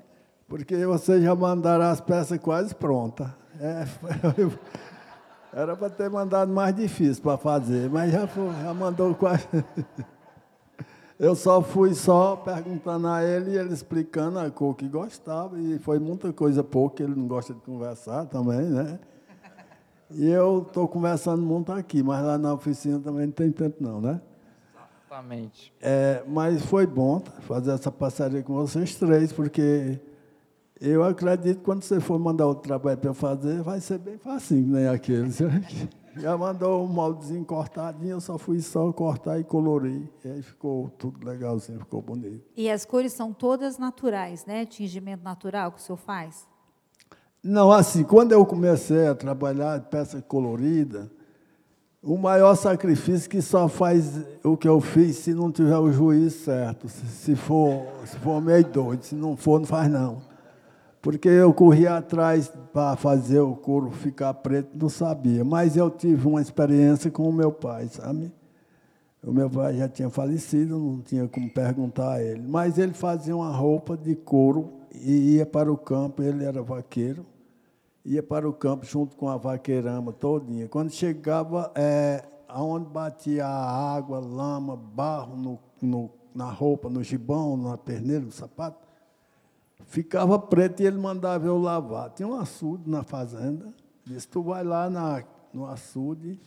[0.49, 3.29] Porque vocês já mandaram as peças quase prontas.
[3.57, 3.87] É,
[5.53, 9.47] era para ter mandado mais difícil para fazer, mas já, foi, já mandou quase.
[11.23, 15.79] Eu só fui só perguntando a ele e ele explicando a cor que gostava, e
[15.79, 18.99] foi muita coisa pouca, ele não gosta de conversar também, né?
[20.11, 24.01] E eu estou conversando muito aqui, mas lá na oficina também não tem tempo não,
[24.01, 24.19] né?
[25.07, 25.73] Exatamente.
[25.81, 30.01] É, mas foi bom fazer essa parceria com vocês três, porque
[30.81, 34.17] eu acredito que quando você for mandar outro trabalho para eu fazer, vai ser bem
[34.17, 35.29] facinho, nem aquele.
[36.15, 40.07] Já mandou um moldezinho cortadinho, eu só fui só cortar e colorir.
[40.23, 42.45] E aí ficou tudo legalzinho, ficou bonito.
[42.55, 44.65] E as cores são todas naturais, né?
[44.65, 46.47] Tingimento natural que o senhor faz?
[47.41, 51.11] Não, assim, quando eu comecei a trabalhar peça colorida,
[52.01, 56.33] o maior sacrifício que só faz o que eu fiz se não tiver o juiz
[56.33, 60.32] certo, se for, se for meio doido, se não for, não faz não.
[61.03, 65.43] Porque eu corri atrás para fazer o couro ficar preto, não sabia.
[65.43, 68.31] Mas eu tive uma experiência com o meu pai, sabe?
[69.23, 72.41] O meu pai já tinha falecido, não tinha como perguntar a ele.
[72.41, 77.23] Mas ele fazia uma roupa de couro e ia para o campo, ele era vaqueiro
[78.05, 80.67] ia para o campo junto com a vaqueirama todinha.
[80.67, 87.77] Quando chegava, é, aonde batia água, lama, barro no, no, na roupa, no gibão, na
[87.77, 88.77] perneira, no sapato,
[89.85, 92.09] ficava preto e ele mandava eu lavar.
[92.11, 93.73] Tinha um açude na fazenda,
[94.05, 96.39] disse, tu vai lá na, no açude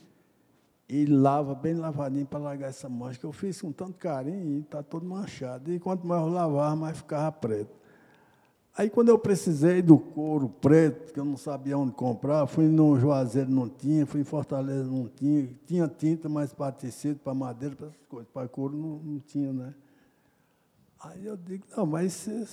[0.89, 4.61] e lava bem lavadinho para largar essa mancha, que eu fiz com tanto carinho e
[4.61, 5.73] está todo manchado.
[5.73, 7.77] E quanto mais eu lavava, mais ficava preto.
[8.79, 13.01] Aí, quando eu precisei do couro preto, que eu não sabia onde comprar, fui no
[13.01, 15.49] Juazeiro, não tinha, fui em Fortaleza, não tinha.
[15.67, 18.29] Tinha tinta, mas para tecido, para madeira, para essas coisas.
[18.31, 19.75] Para couro, não, não tinha, né?
[21.01, 22.47] Aí eu digo, não, mas se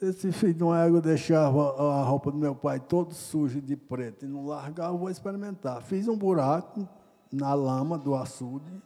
[0.00, 4.24] esse filho de uma égua deixava a roupa do meu pai todo sujo de preto
[4.24, 5.82] e não largar, eu vou experimentar.
[5.82, 6.88] Fiz um buraco
[7.32, 8.82] na lama do açude,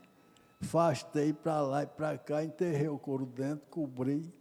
[0.61, 4.33] fastei para lá e para cá, enterrei o couro dentro, cobri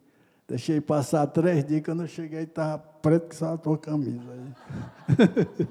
[0.51, 4.19] Deixei passar três dias, quando eu cheguei, estava preto que só a tua camisa.
[4.33, 5.67] Aí.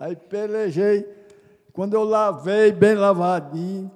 [0.00, 1.08] aí pelejei.
[1.72, 3.88] Quando eu lavei, bem lavadinho,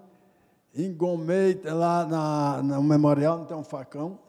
[0.73, 4.21] engomei lá na, no memorial, não tem um facão.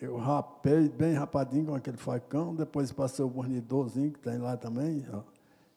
[0.00, 5.04] Eu rapei bem rapadinho com aquele facão, depois passei o bornidorzinho que tem lá também,
[5.12, 5.22] ó.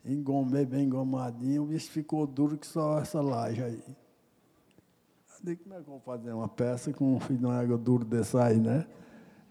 [0.05, 3.83] engomei bem engomadinho, o bicho ficou duro que só essa laje aí.
[5.39, 7.59] Eu digo, como é que eu vou fazer uma peça com um filho de uma
[7.59, 8.85] água duro desse aí, né?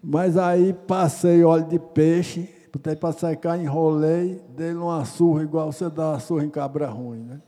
[0.01, 5.89] Mas aí passei óleo de peixe, botei para secar, enrolei, dei uma surra igual você
[5.89, 7.41] dá uma surra em cabra ruim, né?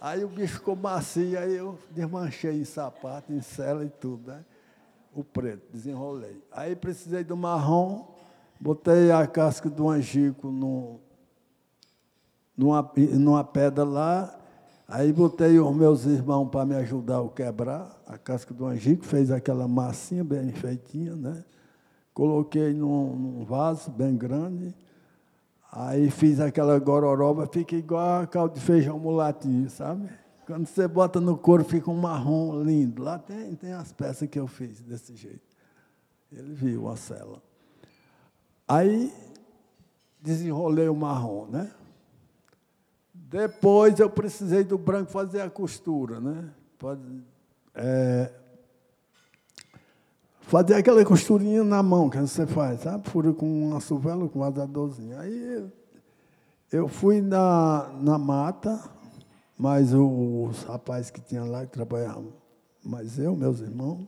[0.00, 4.42] Aí o bicho ficou macio, aí eu desmanchei em sapato, em cela e tudo, né?
[5.16, 6.42] O preto, desenrolei.
[6.52, 8.06] Aí precisei do marrom,
[8.60, 11.00] botei a casca do angico no,
[12.56, 14.38] numa, numa pedra lá,
[14.88, 19.32] Aí botei os meus irmãos para me ajudar a quebrar a casca do angico, fez
[19.32, 21.44] aquela massinha bem feitinha, né?
[22.14, 24.72] Coloquei num, num vaso bem grande.
[25.72, 30.08] Aí fiz aquela gororoba, fica igual a caldo de feijão mulatinho, sabe?
[30.46, 33.02] Quando você bota no couro, fica um marrom lindo.
[33.02, 35.56] Lá tem, tem as peças que eu fiz desse jeito.
[36.30, 37.42] Ele viu a cela.
[38.68, 39.12] Aí
[40.20, 41.70] desenrolei o marrom, né?
[43.12, 46.48] Depois eu precisei do branco fazer a costura, né?
[46.78, 47.02] Pode,
[47.74, 48.30] é,
[50.42, 53.08] fazer aquela costurinha na mão que você faz, sabe?
[53.10, 55.18] Fura com uma suvela, com um vazadorzinho.
[55.18, 55.68] Aí
[56.70, 58.80] eu fui na, na mata,
[59.58, 62.32] mas os rapazes que tinham lá, que trabalhavam,
[62.84, 64.06] mas eu, meus irmãos,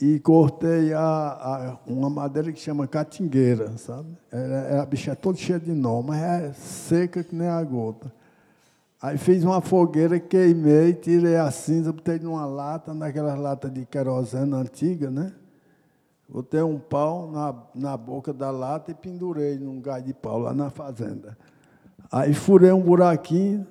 [0.00, 4.08] e cortei a, a, uma madeira que chama catingueira, sabe?
[4.32, 8.12] É, a bicha é toda cheia de nó, mas é seca que nem a gota.
[9.00, 14.54] Aí fiz uma fogueira, queimei, tirei a cinza, botei numa lata, naquelas latas de querosene
[14.54, 15.32] antiga, né?
[16.28, 20.52] Botei um pau na, na boca da lata e pendurei num gás de pau lá
[20.52, 21.36] na fazenda.
[22.10, 23.66] Aí furei um buraquinho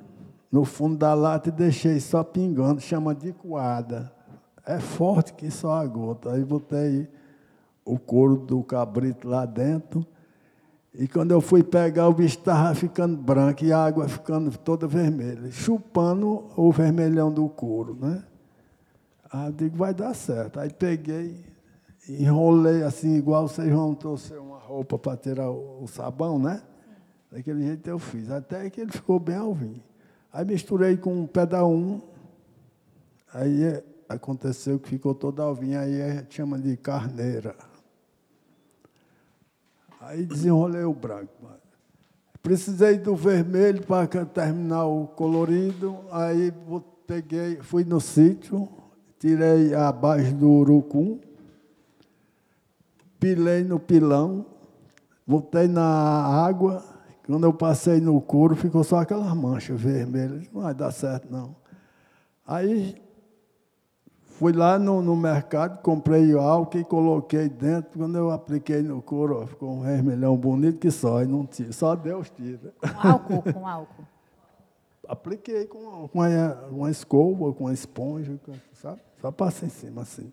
[0.53, 4.13] no fundo da lata e deixei só pingando, chama de coada.
[4.63, 6.31] É forte que só a gota.
[6.31, 7.09] Aí botei
[7.83, 10.05] o couro do cabrito lá dentro.
[10.93, 14.85] E quando eu fui pegar, o bicho estava ficando branco e a água ficando toda
[14.85, 18.23] vermelha, chupando o vermelhão do couro, né?
[19.31, 20.59] Aí eu digo, vai dar certo.
[20.59, 21.43] Aí peguei,
[22.07, 26.61] enrolei assim, igual vocês vão trouxer uma roupa para tirar o, sabão, né?
[27.31, 29.81] Daquele jeito eu fiz, até que ele ficou bem alvinho.
[30.33, 32.01] Aí misturei com um pedal um,
[33.31, 37.55] aí é, aconteceu que ficou todo alvinho, aí a gente chama de carneira.
[40.01, 41.31] Aí desenrolei o branco.
[42.41, 46.51] Precisei do vermelho para terminar o colorido, aí
[47.05, 48.67] peguei, fui no sítio,
[49.19, 51.19] tirei a base do urucum,
[53.19, 54.45] pilei no pilão,
[55.27, 56.83] botei na água,
[57.25, 60.49] quando eu passei no couro, ficou só aquelas manchas vermelhas.
[60.51, 61.55] Não vai dar certo, não.
[62.45, 63.01] Aí
[64.33, 67.97] fui lá no, no mercado, comprei o álcool e coloquei dentro.
[67.97, 71.95] Quando eu apliquei no couro, ficou um vermelhão bonito que só, e não tira, só
[71.95, 72.73] Deus tira.
[72.81, 74.03] Com álcool, com álcool.
[75.07, 78.37] Apliquei com, com uma, uma escova, com uma esponja,
[78.73, 79.01] sabe?
[79.21, 80.31] Só passa em cima assim.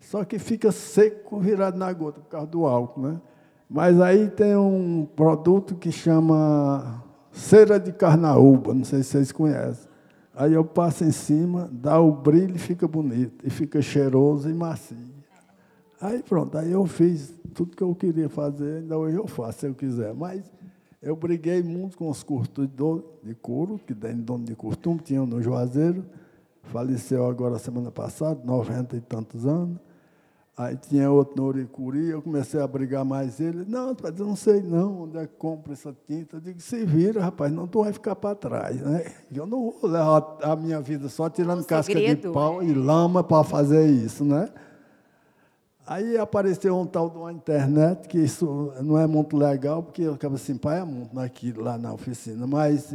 [0.00, 3.20] Só que fica seco, virado na gota, por causa do álcool, né?
[3.70, 9.88] Mas aí tem um produto que chama cera de carnaúba, não sei se vocês conhecem.
[10.34, 14.54] Aí eu passo em cima, dá o brilho e fica bonito, e fica cheiroso e
[14.54, 14.96] macio.
[16.00, 19.66] Aí pronto, aí eu fiz tudo que eu queria fazer, ainda hoje eu faço, se
[19.66, 20.12] eu quiser.
[20.14, 20.50] Mas
[21.00, 25.40] eu briguei muito com os curtidores de couro, que tem dono de costume, tinham no
[25.40, 26.04] Juazeiro,
[26.64, 29.78] faleceu agora semana passada, 90 e tantos anos.
[30.56, 33.64] Aí tinha outro no Uricuri, eu comecei a brigar mais ele.
[33.66, 36.36] Não, rapaz, eu não sei não onde é que compra essa tinta.
[36.36, 38.80] Eu digo, se vira, rapaz, não tu vai ficar para trás.
[38.80, 39.10] Né?
[39.32, 42.66] Eu não vou levar a minha vida só tirando um casca segredo, de pau é.
[42.66, 44.50] e lama para fazer isso, né?
[45.86, 50.12] Aí apareceu um tal de uma internet, que isso não é muito legal, porque eu
[50.12, 52.94] ficava assim, pai, é muito naquilo lá na oficina, mas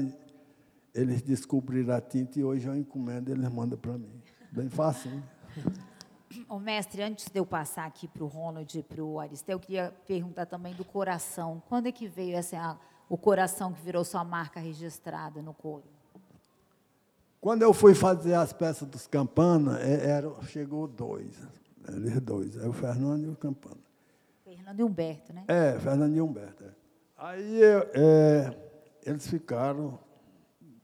[0.93, 4.21] eles descobriram a tinta e hoje eu encomendo, eles mandam para mim.
[4.51, 5.11] Bem fácil.
[6.49, 9.59] O mestre, antes de eu passar aqui para o Ronald e para o Aristeu, eu
[9.59, 11.61] queria perguntar também do coração.
[11.67, 15.83] Quando é que veio essa, o coração que virou sua marca registrada no couro?
[17.39, 21.35] Quando eu fui fazer as peças dos Campana, é, era, chegou dois.
[21.87, 23.77] Eles dois, é o Fernando e o Campana.
[24.43, 25.43] Fernando e Humberto, né?
[25.47, 26.63] É, Fernando e Humberto.
[26.63, 26.69] É.
[27.17, 28.57] Aí é,
[29.05, 29.99] eles ficaram.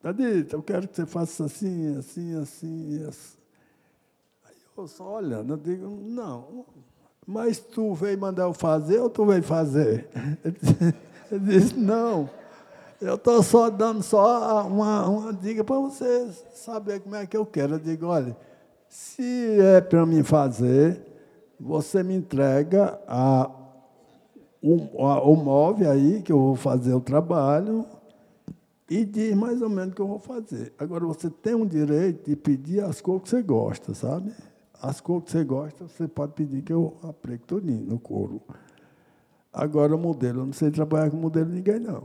[0.02, 3.41] Tadita, eu quero que você faça assim, assim, assim, assim.
[4.88, 6.66] Só olhando, eu digo, não,
[7.26, 10.10] mas tu veio mandar eu fazer ou tu veio fazer?
[11.32, 12.30] Ele disse, não,
[13.00, 17.46] eu estou só dando só uma, uma dica para você saber como é que eu
[17.46, 17.76] quero.
[17.76, 18.36] Eu digo, olha,
[18.90, 21.02] se é para mim fazer,
[21.60, 23.50] você me entrega a,
[24.62, 27.86] o, a, o móvel aí, que eu vou fazer o trabalho,
[28.90, 30.74] e diz mais ou menos o que eu vou fazer.
[30.78, 34.34] Agora, você tem um direito de pedir as cores que você gosta, sabe?
[34.82, 38.42] As cores que você gosta, você pode pedir que eu aplique tudinho no couro.
[39.54, 42.04] Agora, o modelo, eu não sei trabalhar com modelo de ninguém, não.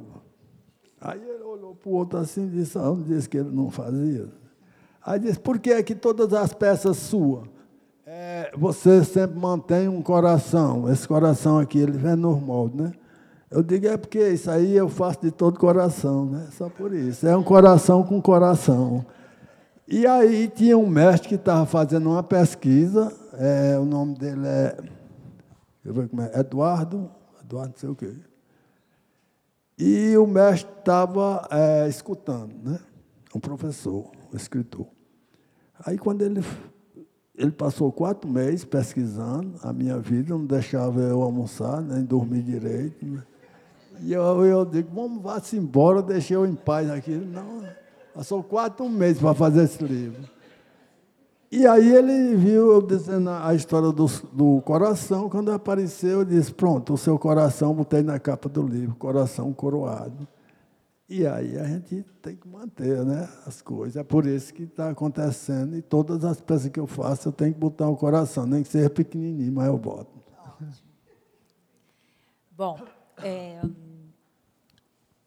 [1.01, 4.29] Aí ele olhou para o outro assim e disse, ah, disse que ele não fazia.
[5.05, 7.49] Aí disse, por que é que todas as peças suas,
[8.05, 10.91] é, você sempre mantém um coração?
[10.91, 12.93] Esse coração aqui, ele vem normal, né?
[13.51, 16.49] Eu digo, é porque isso aí eu faço de todo coração, né?
[16.51, 17.27] Só por isso.
[17.27, 19.07] É um coração com coração.
[19.89, 24.77] E aí tinha um mestre que estava fazendo uma pesquisa, é, o nome dele é,
[25.85, 27.09] eu como é, Eduardo,
[27.41, 28.13] Eduardo não sei o quê.
[29.79, 32.81] E o mestre estava é, escutando, né?
[33.33, 34.89] Um professor, um escritor.
[35.85, 36.43] Aí quando ele,
[37.37, 43.07] ele passou quatro meses pesquisando a minha vida, não deixava eu almoçar, nem dormir direito.
[43.07, 43.23] Né?
[44.01, 47.13] E eu, eu digo, vamos vá-se embora, deixei eu em paz aqui.
[47.13, 47.63] Não,
[48.17, 50.27] Passou quatro meses para fazer esse livro.
[51.53, 56.51] E aí ele viu eu dizendo a história do, do coração, quando apareceu, eu disse,
[56.51, 60.27] pronto, o seu coração, botei na capa do livro, coração coroado.
[61.07, 63.97] E aí a gente tem que manter né, as coisas.
[63.97, 65.77] É por isso que está acontecendo.
[65.77, 68.71] E todas as peças que eu faço, eu tenho que botar o coração, nem que
[68.71, 70.11] seja pequenininho, mas eu boto.
[72.51, 72.81] Bom,
[73.19, 73.61] é,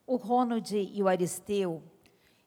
[0.07, 1.83] o Ronald e o Aristeu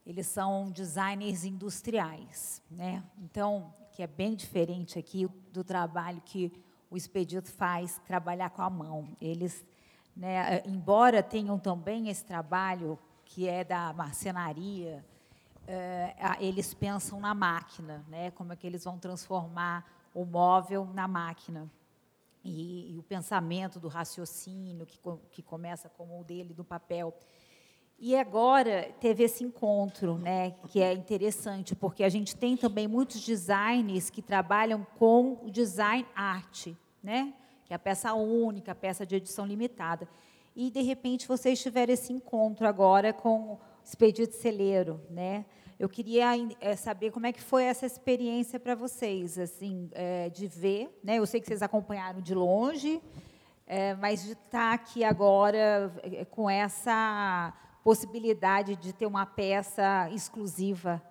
[0.06, 3.02] eles são designers industriais, né?
[3.18, 6.52] Então, que é bem diferente aqui do trabalho que
[6.90, 9.16] o Expedito faz, trabalhar com a mão.
[9.20, 9.64] Eles,
[10.14, 15.04] né, embora tenham também esse trabalho que é da marcenaria,
[15.66, 18.30] é, eles pensam na máquina, né?
[18.32, 21.70] Como é que eles vão transformar o móvel na máquina.
[22.44, 24.98] E, e o pensamento do raciocínio, que,
[25.30, 27.16] que começa como o dele do papel.
[28.04, 33.24] E agora teve esse encontro, né, que é interessante, porque a gente tem também muitos
[33.24, 37.32] designers que trabalham com o design arte, né,
[37.64, 40.08] que é a peça única, a peça de edição limitada.
[40.56, 45.44] E de repente vocês tiveram esse encontro agora com o Expedito Celeiro, né?
[45.78, 46.26] Eu queria
[46.60, 51.20] é, saber como é que foi essa experiência para vocês, assim, é, de ver, né?
[51.20, 53.00] Eu sei que vocês acompanharam de longe,
[53.64, 55.94] é, mas de estar aqui agora
[56.32, 61.02] com essa possibilidade de ter uma peça exclusiva.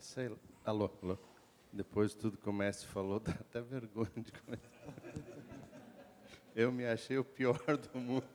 [0.00, 0.30] Sei.
[0.64, 1.18] Alô, alô.
[1.72, 4.66] Depois de tudo que o mestre falou, dá até vergonha de começar.
[6.54, 8.26] Eu me achei o pior do mundo.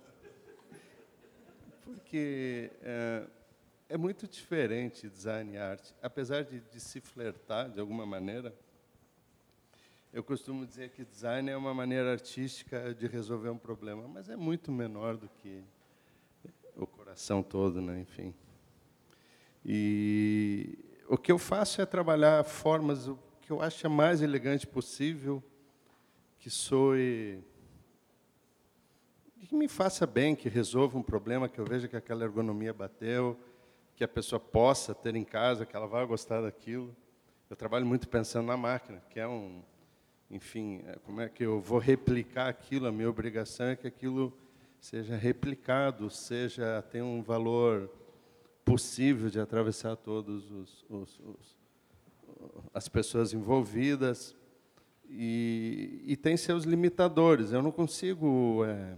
[1.84, 3.28] Porque é,
[3.90, 5.94] é muito diferente design e arte.
[6.02, 8.54] Apesar de, de, se flertar de alguma maneira,
[10.14, 14.36] eu costumo dizer que design é uma maneira artística de resolver um problema, mas é
[14.36, 15.64] muito menor do que
[17.12, 18.00] coração todo, né?
[18.00, 18.34] enfim.
[19.66, 25.44] E o que eu faço é trabalhar formas o que eu acho mais elegante possível,
[26.40, 27.44] que soe
[29.42, 33.38] que me faça bem, que resolva um problema, que eu veja que aquela ergonomia bateu,
[33.94, 36.96] que a pessoa possa ter em casa, que ela vai gostar daquilo.
[37.50, 39.62] Eu trabalho muito pensando na máquina, que é um,
[40.30, 42.88] enfim, é, como é que eu vou replicar aquilo?
[42.88, 44.34] A minha obrigação é que aquilo
[44.82, 47.90] seja replicado, seja tenha um valor
[48.66, 51.62] possível de atravessar todos os, os, os
[52.74, 54.36] as pessoas envolvidas
[55.08, 57.52] e, e, tem seus limitadores.
[57.52, 58.96] Eu não consigo é,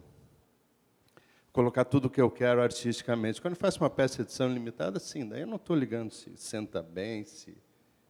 [1.52, 3.42] colocar tudo o que eu quero artisticamente.
[3.42, 6.32] Quando eu faço uma peça de edição limitada, sim, daí eu não estou ligando se
[6.38, 7.58] senta bem, se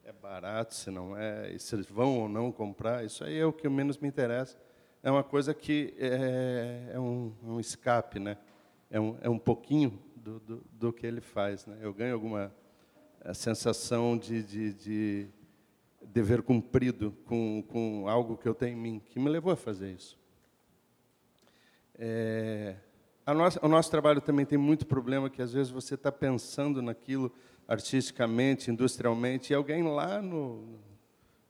[0.03, 3.03] é barato, se não é, se eles vão ou não comprar.
[3.03, 4.57] Isso aí é o que menos me interessa.
[5.05, 8.37] É uma coisa que é, é um, um, escape, né?
[8.89, 11.65] É um, é um pouquinho do, do, do que ele faz.
[11.65, 11.77] Né?
[11.81, 12.55] Eu ganho alguma
[13.33, 15.27] sensação de, de, de
[16.01, 19.91] dever cumprido com, com algo que eu tenho em mim, que me levou a fazer
[19.91, 20.17] isso.
[21.95, 22.77] É,
[23.27, 27.29] nossa, o nosso trabalho também tem muito problema que às vezes você está pensando naquilo
[27.67, 30.79] artisticamente, industrialmente, e alguém lá no,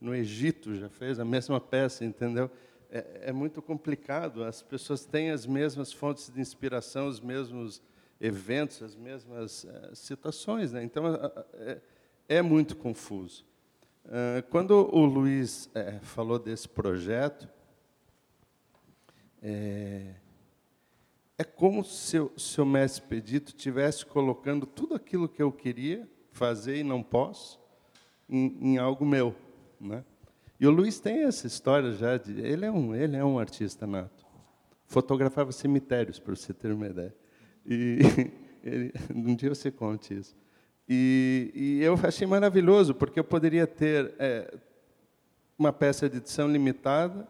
[0.02, 2.50] no Egito já fez a mesma peça, entendeu?
[2.96, 4.44] É, é muito complicado.
[4.44, 7.82] As pessoas têm as mesmas fontes de inspiração, os mesmos
[8.22, 10.84] eventos, as mesmas é, situações, né?
[10.84, 11.04] Então
[11.56, 11.82] é,
[12.30, 13.44] é, muito confuso.
[14.50, 17.48] Quando o Luiz é, falou desse projeto,
[19.42, 20.14] é,
[21.38, 26.08] é como se, o, se o mestre Pedito estivesse colocando tudo aquilo que eu queria
[26.32, 27.60] fazer e não posso
[28.30, 29.34] em, em algo meu.
[29.80, 30.04] Né?
[30.60, 32.40] E o Luiz tem essa história já de.
[32.40, 34.26] Ele é um, ele é um artista nato.
[34.86, 37.16] Fotografava cemitérios, para você ter uma ideia.
[37.66, 38.00] E
[38.64, 40.36] ele, um dia você conte isso.
[40.88, 44.54] E, e, eu achei maravilhoso, porque eu poderia ter é,
[45.58, 47.28] uma peça de edição limitada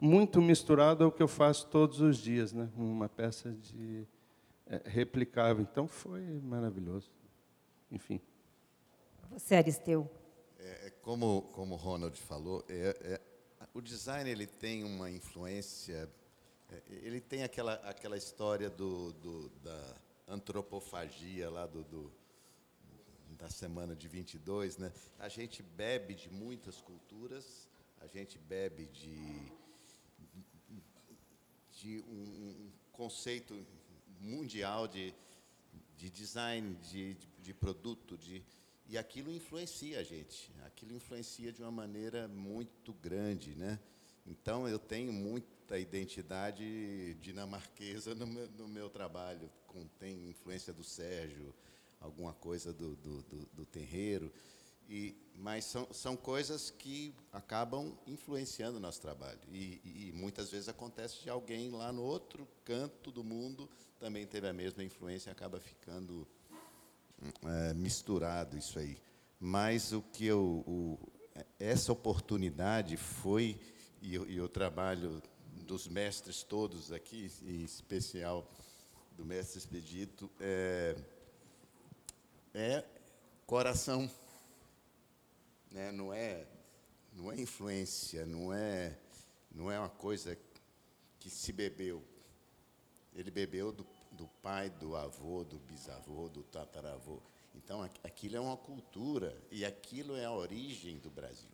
[0.00, 2.68] muito misturado ao que eu faço todos os dias, né?
[2.76, 4.06] Uma peça de
[4.66, 5.62] é, replicável.
[5.62, 7.10] Então foi maravilhoso.
[7.90, 8.20] Enfim.
[9.30, 10.10] Você, Aristeu?
[10.58, 13.20] É, é como como o Ronald falou, é, é,
[13.72, 16.08] o design ele tem uma influência,
[16.70, 19.96] é, ele tem aquela aquela história do, do da
[20.28, 22.12] antropofagia lá do, do
[23.30, 24.92] da semana de 22, né?
[25.18, 27.68] A gente bebe de muitas culturas,
[28.00, 29.52] a gente bebe de
[31.72, 33.66] de um, conceito
[34.20, 35.12] mundial de,
[35.96, 38.42] de design, de, de, de produto, de,
[38.86, 40.52] e aquilo influencia a gente.
[40.64, 43.78] Aquilo influencia de uma maneira muito grande, né?
[44.26, 49.50] Então eu tenho muita identidade dinamarquesa no meu, no meu trabalho.
[49.98, 51.54] Tem influência do Sérgio,
[52.00, 54.32] alguma coisa do, do, do, do terreiro.
[54.88, 59.40] E, mas são, são coisas que acabam influenciando o nosso trabalho.
[59.50, 63.68] E, e, muitas vezes acontece de alguém lá no outro canto do mundo
[63.98, 66.28] também teve a mesma influência e acaba ficando
[67.44, 68.96] é, misturado isso aí.
[69.38, 70.98] Mas o que eu, o,
[71.58, 73.58] essa oportunidade foi,
[74.00, 75.22] e o, trabalho
[75.66, 78.50] dos mestres todos aqui, em especial
[79.16, 80.96] do mestre Expedito, é,
[82.52, 82.84] é
[83.46, 84.10] coração
[85.74, 85.90] né?
[85.90, 86.46] não é
[87.12, 88.96] não é influência, não é
[89.50, 90.38] não é uma coisa
[91.18, 92.02] que se bebeu.
[93.14, 93.86] Ele bebeu do,
[94.16, 97.20] do pai, do avô, do bisavô, do tataravô.
[97.54, 101.50] Então, aquilo é uma cultura e aquilo é a origem do Brasil.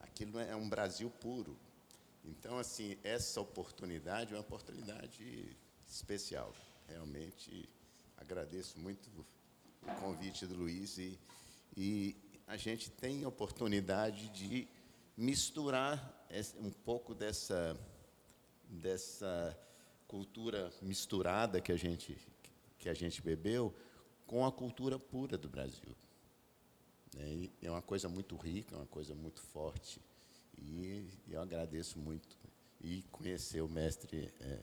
[0.00, 1.56] Aquilo é um Brasil puro.
[2.24, 5.56] Então, assim, essa oportunidade é uma oportunidade
[5.88, 6.54] especial.
[6.88, 7.68] Realmente
[8.16, 9.08] agradeço muito
[9.82, 11.18] o convite do Luiz e,
[11.76, 12.16] e
[12.46, 14.68] a gente tem a oportunidade de
[15.16, 16.26] misturar
[16.58, 17.76] um pouco dessa
[18.72, 19.56] dessa
[20.12, 22.18] cultura misturada que a gente
[22.78, 23.74] que a gente bebeu
[24.26, 25.96] com a cultura pura do Brasil.
[27.16, 30.02] É, é uma coisa muito rica, uma coisa muito forte.
[30.58, 32.36] E eu agradeço muito.
[32.80, 34.58] E conhecer o mestre é,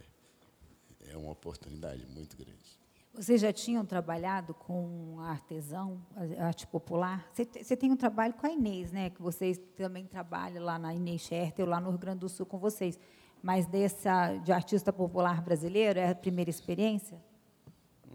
[1.11, 2.77] é uma oportunidade muito grande.
[3.11, 5.99] Vocês já tinham trabalhado com artesão,
[6.37, 7.27] arte popular?
[7.33, 9.09] Você, você tem um trabalho com a Inês, né?
[9.09, 12.59] Que vocês também trabalham lá na Inês Scherter, lá no Rio Grande do Sul com
[12.59, 12.99] vocês.
[13.41, 17.21] Mas dessa de artista popular brasileiro é a primeira experiência?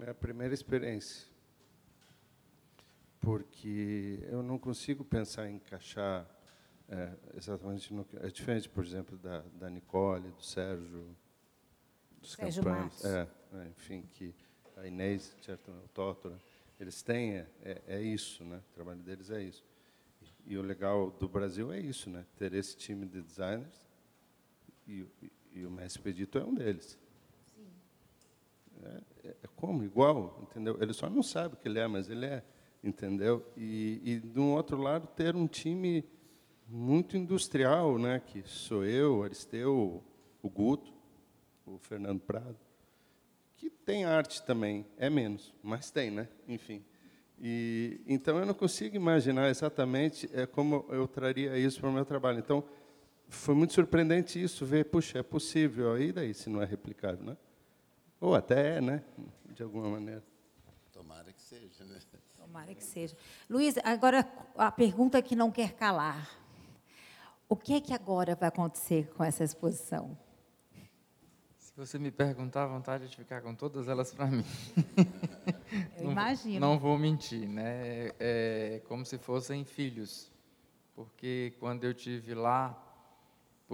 [0.00, 1.26] É a primeira experiência.
[3.20, 6.28] Porque eu não consigo pensar em encaixar
[6.88, 11.16] é, exatamente no é diferente, por exemplo, da, da Nicole, do Sérgio,
[12.20, 14.34] dos Sérgio é, é, enfim, que
[14.76, 16.38] a Inês, certo, o Tótora,
[16.78, 18.60] eles têm é, é, é, isso, né?
[18.70, 19.64] O trabalho deles é isso.
[20.20, 22.26] E, e, o legal do Brasil é isso, né?
[22.36, 23.83] Ter esse time de designers
[24.86, 25.06] e,
[25.52, 26.98] e, o Mestre Pedito é um deles.
[27.54, 27.66] Sim.
[28.82, 30.76] É, é, é, como igual, entendeu?
[30.80, 32.42] Ele só não sabe o que ele é, mas ele é,
[32.82, 33.44] entendeu?
[33.56, 36.04] E, e de um outro lado ter um time
[36.68, 38.20] muito industrial, né?
[38.20, 40.02] Que sou eu, Aristeu,
[40.42, 40.92] o Guto,
[41.66, 42.58] o Fernando Prado
[43.64, 46.28] que tem arte também, é menos, mas tem, né?
[46.46, 46.84] Enfim.
[47.40, 52.04] E, então, eu não consigo imaginar exatamente é, como eu traria isso para o meu
[52.04, 52.38] trabalho.
[52.38, 52.62] Então,
[53.28, 57.36] foi muito surpreendente isso, ver, puxa, é possível, e daí se não é replicável, né?
[58.20, 59.02] Ou até é, né?
[59.50, 60.22] De alguma maneira.
[60.92, 61.98] Tomara que seja, né?
[62.38, 63.16] Tomara que seja.
[63.48, 66.30] Luiz, agora a pergunta que não quer calar.
[67.48, 70.16] O que é que agora vai acontecer com essa exposição?
[71.58, 74.44] Se você me perguntar, a vontade de ficar com todas elas para mim.
[75.98, 76.60] Eu imagino.
[76.60, 78.12] Não vou mentir, né?
[78.20, 80.30] É como se fossem filhos,
[80.94, 82.80] porque quando eu tive lá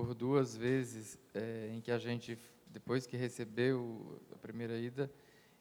[0.00, 2.38] por duas vezes, é, em que a gente
[2.72, 5.10] depois que recebeu a primeira ida,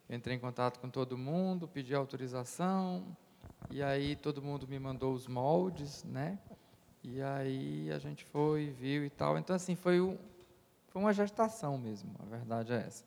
[0.10, 3.18] entrei em contato com todo mundo, pedi autorização,
[3.70, 6.40] e aí todo mundo me mandou os moldes, né?
[7.04, 9.38] E aí a gente foi, viu e tal.
[9.38, 10.18] Então assim foi um
[10.88, 13.04] foi uma gestação mesmo, a verdade é essa.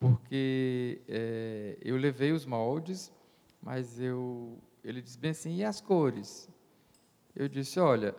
[0.00, 3.12] Porque é, eu levei os moldes,
[3.62, 6.48] mas eu, ele disse bem assim, e as cores?
[7.34, 8.14] Eu disse, olha,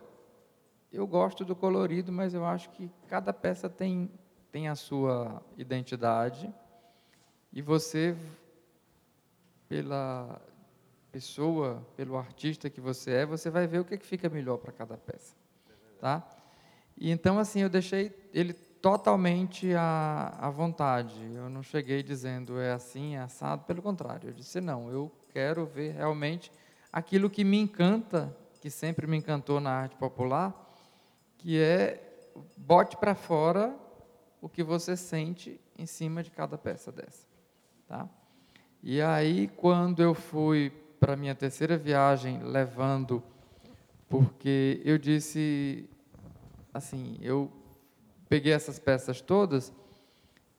[0.92, 4.10] eu gosto do colorido, mas eu acho que cada peça tem,
[4.50, 6.52] tem a sua identidade,
[7.52, 8.16] e você,
[9.68, 10.40] pela
[11.10, 14.72] pessoa, pelo artista que você é, você vai ver o que, que fica melhor para
[14.72, 15.34] cada peça.
[15.98, 16.22] Tá?
[16.96, 21.18] E então, assim, eu deixei ele totalmente à, à vontade.
[21.34, 24.28] Eu não cheguei dizendo é assim, é assado, pelo contrário.
[24.28, 26.52] Eu disse não, eu quero ver realmente
[26.92, 30.65] aquilo que me encanta, que sempre me encantou na arte popular,
[31.38, 32.02] que é
[32.56, 33.74] bote para fora
[34.40, 37.26] o que você sente em cima de cada peça dessa,
[37.86, 38.08] tá?
[38.82, 43.22] E aí quando eu fui para minha terceira viagem levando
[44.08, 45.88] porque eu disse
[46.72, 47.50] assim, eu
[48.28, 49.72] peguei essas peças todas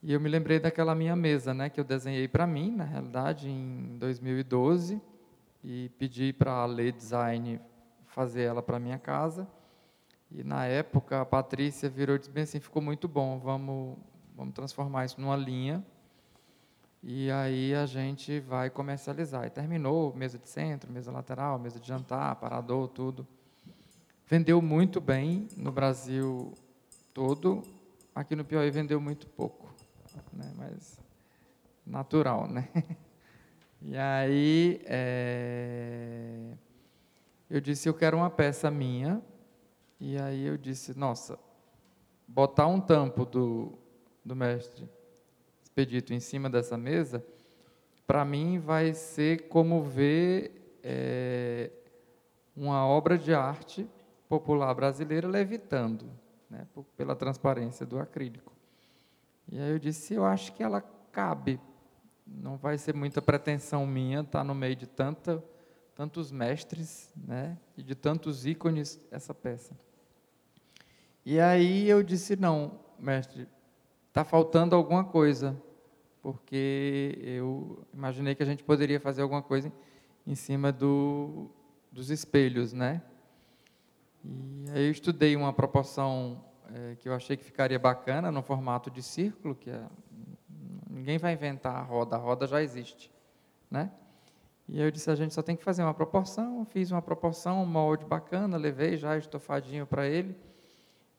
[0.01, 3.49] e eu me lembrei daquela minha mesa, né, que eu desenhei para mim, na realidade,
[3.49, 5.01] em 2012,
[5.63, 7.59] e pedi para a Lê Design
[8.05, 9.47] fazer ela para minha casa.
[10.31, 13.97] E na época a Patrícia virou e disse bem assim, ficou muito bom, vamos
[14.37, 15.83] vamos transformar isso numa linha.
[17.01, 19.45] E aí a gente vai comercializar.
[19.45, 23.27] E terminou, mesa de centro, mesa lateral, mesa de jantar, aparador, tudo.
[24.27, 26.53] Vendeu muito bem no Brasil
[27.13, 27.63] todo.
[28.13, 29.73] Aqui no Piauí vendeu muito pouco,
[30.33, 30.51] né?
[30.55, 30.99] mas
[31.85, 32.69] natural, né?
[33.79, 36.51] E aí é,
[37.47, 39.21] eu disse, eu quero uma peça minha.
[39.99, 41.39] E aí eu disse, nossa,
[42.27, 43.77] botar um tampo do,
[44.23, 44.87] do mestre
[45.77, 47.23] Expedito em cima dessa mesa,
[48.07, 51.69] para mim vai ser como ver é,
[52.55, 53.87] uma obra de arte
[54.27, 56.09] popular brasileira levitando
[56.49, 58.51] né, pela transparência do acrílico.
[59.51, 60.81] E aí eu disse, eu acho que ela
[61.11, 61.61] cabe,
[62.25, 65.43] não vai ser muita pretensão minha estar no meio de tanta,
[65.93, 69.77] tantos mestres né, e de tantos ícones essa peça.
[71.29, 73.49] E aí eu disse, não, mestre,
[74.07, 75.61] está faltando alguma coisa,
[76.21, 79.69] porque eu imaginei que a gente poderia fazer alguma coisa
[80.25, 81.51] em cima do,
[81.91, 83.01] dos espelhos, né?
[84.23, 88.89] E aí eu estudei uma proporção é, que eu achei que ficaria bacana no formato
[88.89, 89.83] de círculo, que é,
[90.89, 93.11] ninguém vai inventar a roda, a roda já existe,
[93.69, 93.91] né?
[94.65, 97.65] E eu disse, a gente só tem que fazer uma proporção, fiz uma proporção, um
[97.65, 100.46] molde bacana, levei já estofadinho para ele.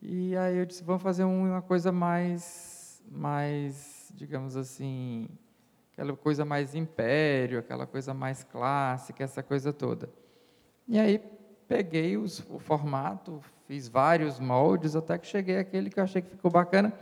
[0.01, 5.29] E aí eu disse, vamos fazer uma coisa mais, mais, digamos assim,
[5.93, 10.09] aquela coisa mais império, aquela coisa mais clássica, essa coisa toda.
[10.87, 11.21] E aí
[11.67, 16.31] peguei os, o formato, fiz vários moldes, até que cheguei àquele que eu achei que
[16.31, 16.93] ficou bacana.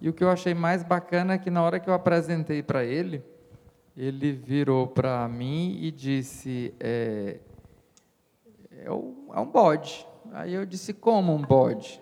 [0.00, 2.84] E o que eu achei mais bacana é que na hora que eu apresentei para
[2.84, 3.24] ele,
[3.96, 7.40] ele virou para mim e disse: é,
[8.70, 10.06] é, um bode.
[10.32, 12.00] Aí eu disse: como um bode?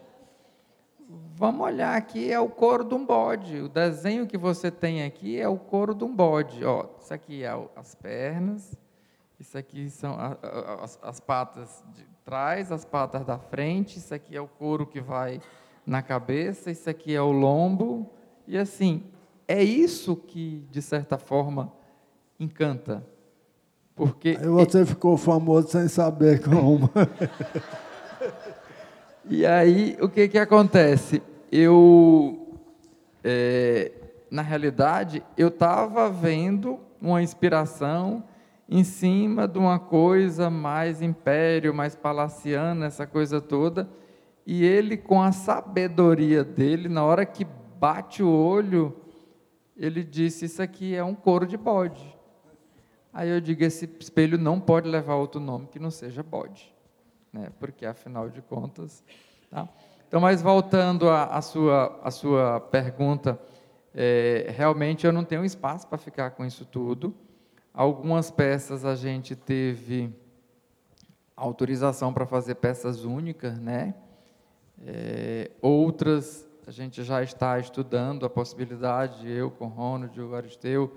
[1.09, 3.61] Vamos olhar aqui, é o couro de um bode.
[3.61, 6.65] O desenho que você tem aqui é o couro de um bode.
[6.65, 8.77] Ó, isso aqui é as pernas,
[9.39, 10.17] isso aqui são
[10.83, 15.01] as, as patas de trás, as patas da frente, isso aqui é o couro que
[15.01, 15.41] vai
[15.87, 18.11] na cabeça, isso aqui é o lombo.
[18.47, 19.05] E assim,
[19.47, 21.73] é isso que, de certa forma,
[22.41, 23.07] encanta.
[23.95, 26.91] Porque Aí você ficou famoso sem saber como.
[29.29, 31.23] e aí, o que, que acontece?
[31.51, 32.59] Eu,
[33.25, 33.93] é,
[34.31, 38.25] na realidade, eu estava vendo uma inspiração
[38.69, 43.89] em cima de uma coisa mais império, mais palaciana, essa coisa toda,
[44.47, 47.45] e ele, com a sabedoria dele, na hora que
[47.79, 48.97] bate o olho,
[49.77, 52.17] ele disse: Isso aqui é um couro de bode.
[53.13, 56.73] Aí eu digo: esse espelho não pode levar outro nome que não seja bode,
[57.37, 57.51] né?
[57.59, 59.05] porque afinal de contas.
[59.51, 59.69] Tá?
[60.09, 63.39] Então, mas voltando à, sua, à sua pergunta,
[63.95, 67.15] é, realmente eu não tenho espaço para ficar com isso tudo.
[67.75, 70.15] Algumas peças a gente teve
[71.37, 73.95] autorização para fazer peças únicas, né?
[74.85, 80.97] É, outras a gente já está estudando a possibilidade, eu com Ronald, o Aristeu,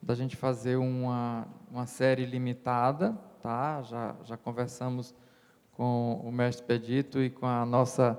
[0.00, 3.12] da gente fazer uma, uma série limitada,
[3.42, 3.82] tá?
[3.82, 5.14] Já, já conversamos
[5.72, 8.18] com o mestre Pedito e com a nossa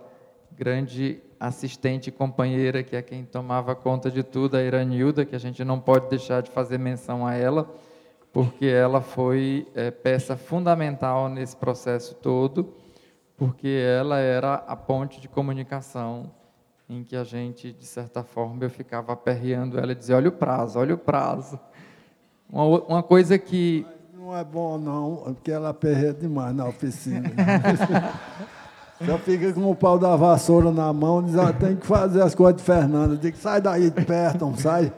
[0.51, 5.39] grande assistente e companheira, que é quem tomava conta de tudo, a Iranilda, que a
[5.39, 7.67] gente não pode deixar de fazer menção a ela,
[8.31, 12.75] porque ela foi é, peça fundamental nesse processo todo,
[13.35, 16.31] porque ela era a ponte de comunicação
[16.87, 20.33] em que a gente, de certa forma, eu ficava aperreando ela e dizia, olha o
[20.33, 21.59] prazo, olha o prazo.
[22.49, 23.85] Uma, uma coisa que...
[24.21, 27.23] Não é bom, não, porque ela aperreia demais na oficina.
[29.01, 32.35] Já fica com o pau da vassoura na mão, diz, ah, tem que fazer as
[32.35, 33.17] coisas de Fernanda.
[33.17, 34.93] Diz, sai daí de perto, sai.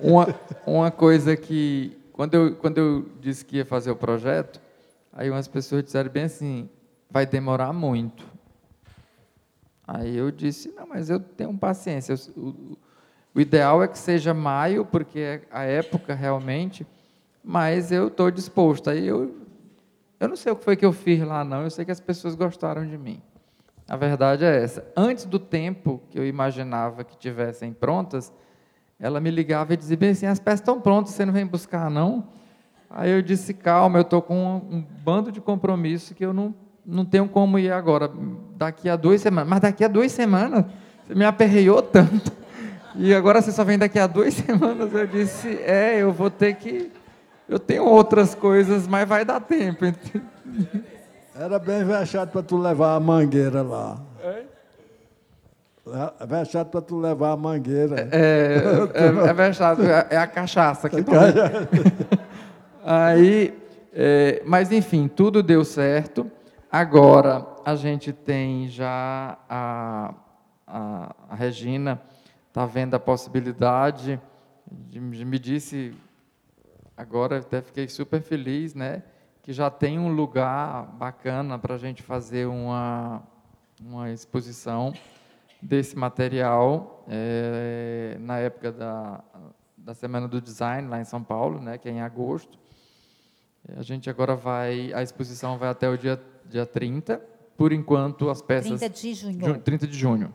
[0.00, 0.28] Uma,
[0.64, 4.60] uma coisa que, quando eu, quando eu disse que ia fazer o projeto,
[5.12, 6.68] aí umas pessoas disseram bem assim,
[7.10, 8.24] vai demorar muito.
[9.84, 12.14] Aí eu disse, não, mas eu tenho paciência.
[12.36, 12.78] O,
[13.34, 16.86] o ideal é que seja maio, porque é a época realmente,
[17.48, 18.90] mas eu estou disposto.
[18.90, 19.34] Aí eu,
[20.20, 21.62] eu não sei o que foi que eu fiz lá, não.
[21.62, 23.22] Eu sei que as pessoas gostaram de mim.
[23.88, 24.86] A verdade é essa.
[24.94, 28.30] Antes do tempo que eu imaginava que tivessem prontas,
[29.00, 31.90] ela me ligava e dizia bem assim: as peças estão prontas, você não vem buscar,
[31.90, 32.28] não?
[32.90, 37.06] Aí eu disse: calma, eu estou com um, bando de compromisso que eu não não
[37.06, 38.10] tenho como ir agora,
[38.58, 39.48] daqui a duas semanas.
[39.48, 40.66] Mas daqui a duas semanas,
[41.06, 42.30] você me aperreiou tanto.
[43.00, 44.92] E agora você só vem daqui a duas semanas.
[44.92, 46.90] Eu disse, é, eu vou ter que.
[47.48, 49.84] Eu tenho outras coisas, mas vai dar tempo.
[51.34, 53.98] Era bem vexado para tu levar a mangueira lá.
[54.22, 54.42] É?
[56.20, 58.08] É vexado para tu levar a mangueira.
[58.12, 58.60] É,
[58.94, 61.22] é, é vexado, é a cachaça que tá.
[62.84, 63.56] Aí,
[63.92, 66.30] é, mas enfim, tudo deu certo.
[66.70, 70.14] Agora, a gente tem já a,
[70.66, 72.00] a, a Regina,
[72.48, 74.20] está vendo a possibilidade,
[74.70, 75.94] de, me disse,
[76.98, 79.02] agora até fiquei super feliz, né?
[79.42, 83.22] Que já tem um lugar bacana para a gente fazer uma,
[83.80, 84.92] uma exposição
[85.62, 89.24] desse material é, na época da,
[89.76, 92.58] da Semana do Design, lá em São Paulo, né, que é em agosto.
[93.76, 97.20] A gente agora vai, a exposição vai até o dia dia 30.
[97.56, 98.80] Por enquanto, as peças...
[98.80, 99.58] 30 de junho.
[99.60, 100.34] 30 de junho.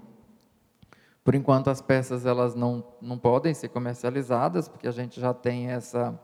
[1.24, 5.70] Por enquanto, as peças elas não, não podem ser comercializadas, porque a gente já tem
[5.70, 6.20] essa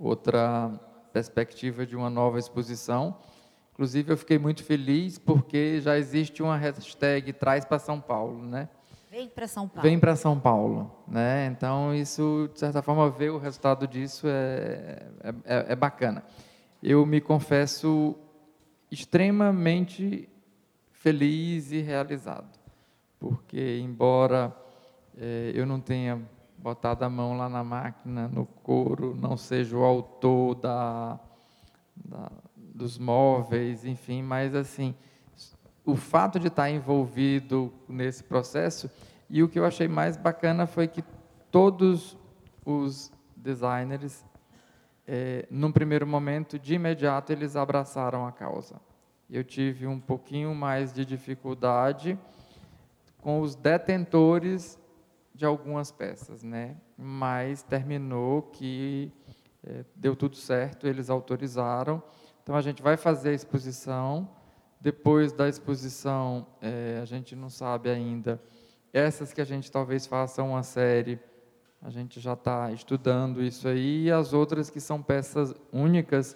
[0.00, 0.72] outra
[1.12, 3.16] perspectiva de uma nova exposição.
[3.72, 8.68] Inclusive, eu fiquei muito feliz porque já existe uma hashtag Traz para São Paulo, né?
[9.10, 9.82] Vem para São Paulo.
[9.82, 11.46] Vem para São Paulo, né?
[11.46, 16.24] Então isso, de certa forma, ver o resultado disso é, é, é, é bacana.
[16.82, 18.16] Eu me confesso
[18.90, 20.28] extremamente
[20.92, 22.58] feliz e realizado,
[23.18, 24.54] porque embora
[25.18, 26.20] é, eu não tenha
[26.62, 31.18] botado a mão lá na máquina, no couro, não seja o autor da,
[31.96, 34.94] da dos móveis, enfim, mas assim
[35.84, 38.90] o fato de estar envolvido nesse processo
[39.28, 41.04] e o que eu achei mais bacana foi que
[41.50, 42.16] todos
[42.64, 44.24] os designers,
[45.06, 48.80] é, num primeiro momento, de imediato, eles abraçaram a causa.
[49.28, 52.18] Eu tive um pouquinho mais de dificuldade
[53.18, 54.79] com os detentores
[55.34, 56.76] de algumas peças, né?
[56.96, 59.12] Mas terminou que
[59.64, 62.02] é, deu tudo certo, eles autorizaram.
[62.42, 64.28] Então a gente vai fazer a exposição
[64.80, 68.40] depois da exposição, é, a gente não sabe ainda.
[68.92, 71.20] Essas que a gente talvez faça uma série,
[71.82, 74.04] a gente já está estudando isso aí.
[74.04, 76.34] E as outras que são peças únicas,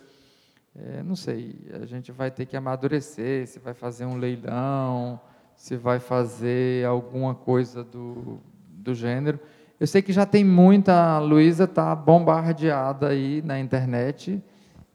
[0.77, 5.19] é, não sei, a gente vai ter que amadurecer, se vai fazer um leilão,
[5.57, 8.43] se vai fazer alguma coisa do,
[8.85, 9.41] do gênero.
[9.81, 14.41] Eu sei que já tem muita, a Luísa está bombardeada aí na internet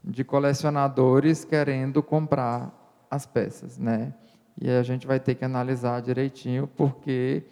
[0.03, 2.71] de colecionadores querendo comprar
[3.11, 4.13] as peças, né?
[4.61, 7.43] E a gente vai ter que analisar direitinho, porque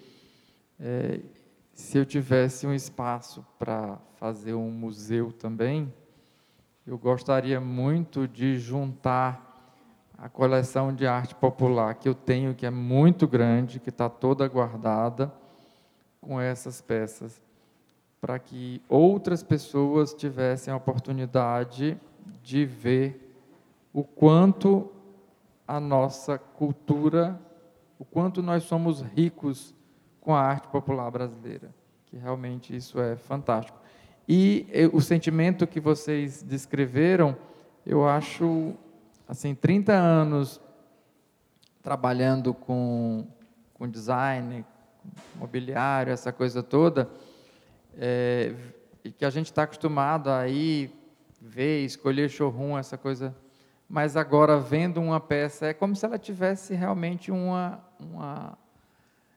[0.79, 1.19] é,
[1.73, 5.91] se eu tivesse um espaço para fazer um museu também,
[6.85, 9.47] eu gostaria muito de juntar
[10.17, 14.47] a coleção de arte popular que eu tenho, que é muito grande, que está toda
[14.47, 15.31] guardada,
[16.28, 17.41] com essas peças,
[18.19, 21.97] para que outras pessoas tivessem a oportunidade
[22.43, 23.34] de ver
[23.93, 24.91] o quanto
[25.65, 27.39] a nossa cultura,
[27.97, 29.73] o quanto nós somos ricos
[30.19, 31.73] com a arte popular brasileira,
[32.07, 33.80] que realmente isso é fantástico.
[34.28, 37.38] E o sentimento que vocês descreveram,
[37.86, 38.73] eu acho,
[39.25, 40.59] assim, 30 anos
[41.82, 43.25] trabalhando com,
[43.73, 44.65] com design,
[45.36, 47.10] mobiliário, essa coisa toda,
[47.97, 48.53] é,
[49.03, 50.91] e que a gente está acostumado a ir
[51.41, 53.36] ver, escolher showroom, essa coisa
[53.89, 58.58] mas agora vendo uma peça é como se ela tivesse realmente uma, uma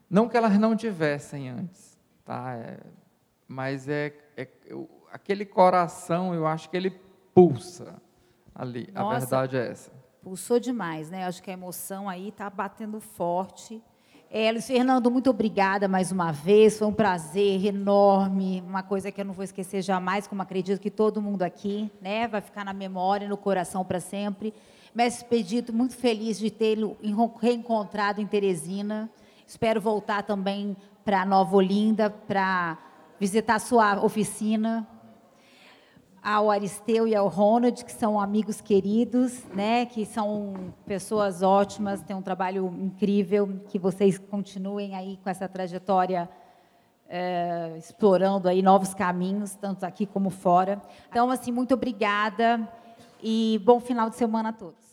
[0.08, 2.54] não que elas não tivessem antes, tá?
[2.54, 2.80] É,
[3.46, 4.48] mas é, é,
[5.12, 6.90] aquele coração, eu acho que ele
[7.32, 8.02] pulsa
[8.52, 8.88] ali.
[8.92, 9.92] Nossa, a verdade é essa.
[10.20, 11.26] Pulsou demais, né?
[11.26, 13.80] Acho que a emoção aí está batendo forte.
[14.32, 16.78] É, Luiz Fernando, muito obrigada mais uma vez.
[16.78, 20.88] Foi um prazer enorme, uma coisa que eu não vou esquecer jamais, como acredito que
[20.88, 24.54] todo mundo aqui, né, vai ficar na memória, no coração para sempre.
[24.94, 26.96] Mestre Expedito, muito feliz de tê-lo
[27.40, 29.10] reencontrado em Teresina.
[29.44, 32.78] Espero voltar também para Nova Olinda para
[33.18, 34.86] visitar sua oficina
[36.22, 42.14] ao Aristeu e ao Ronald, que são amigos queridos, né, que são pessoas ótimas, têm
[42.14, 46.28] um trabalho incrível, que vocês continuem aí com essa trajetória
[47.08, 50.80] é, explorando aí novos caminhos, tanto aqui como fora.
[51.08, 52.68] Então, assim, muito obrigada
[53.22, 54.89] e bom final de semana a todos.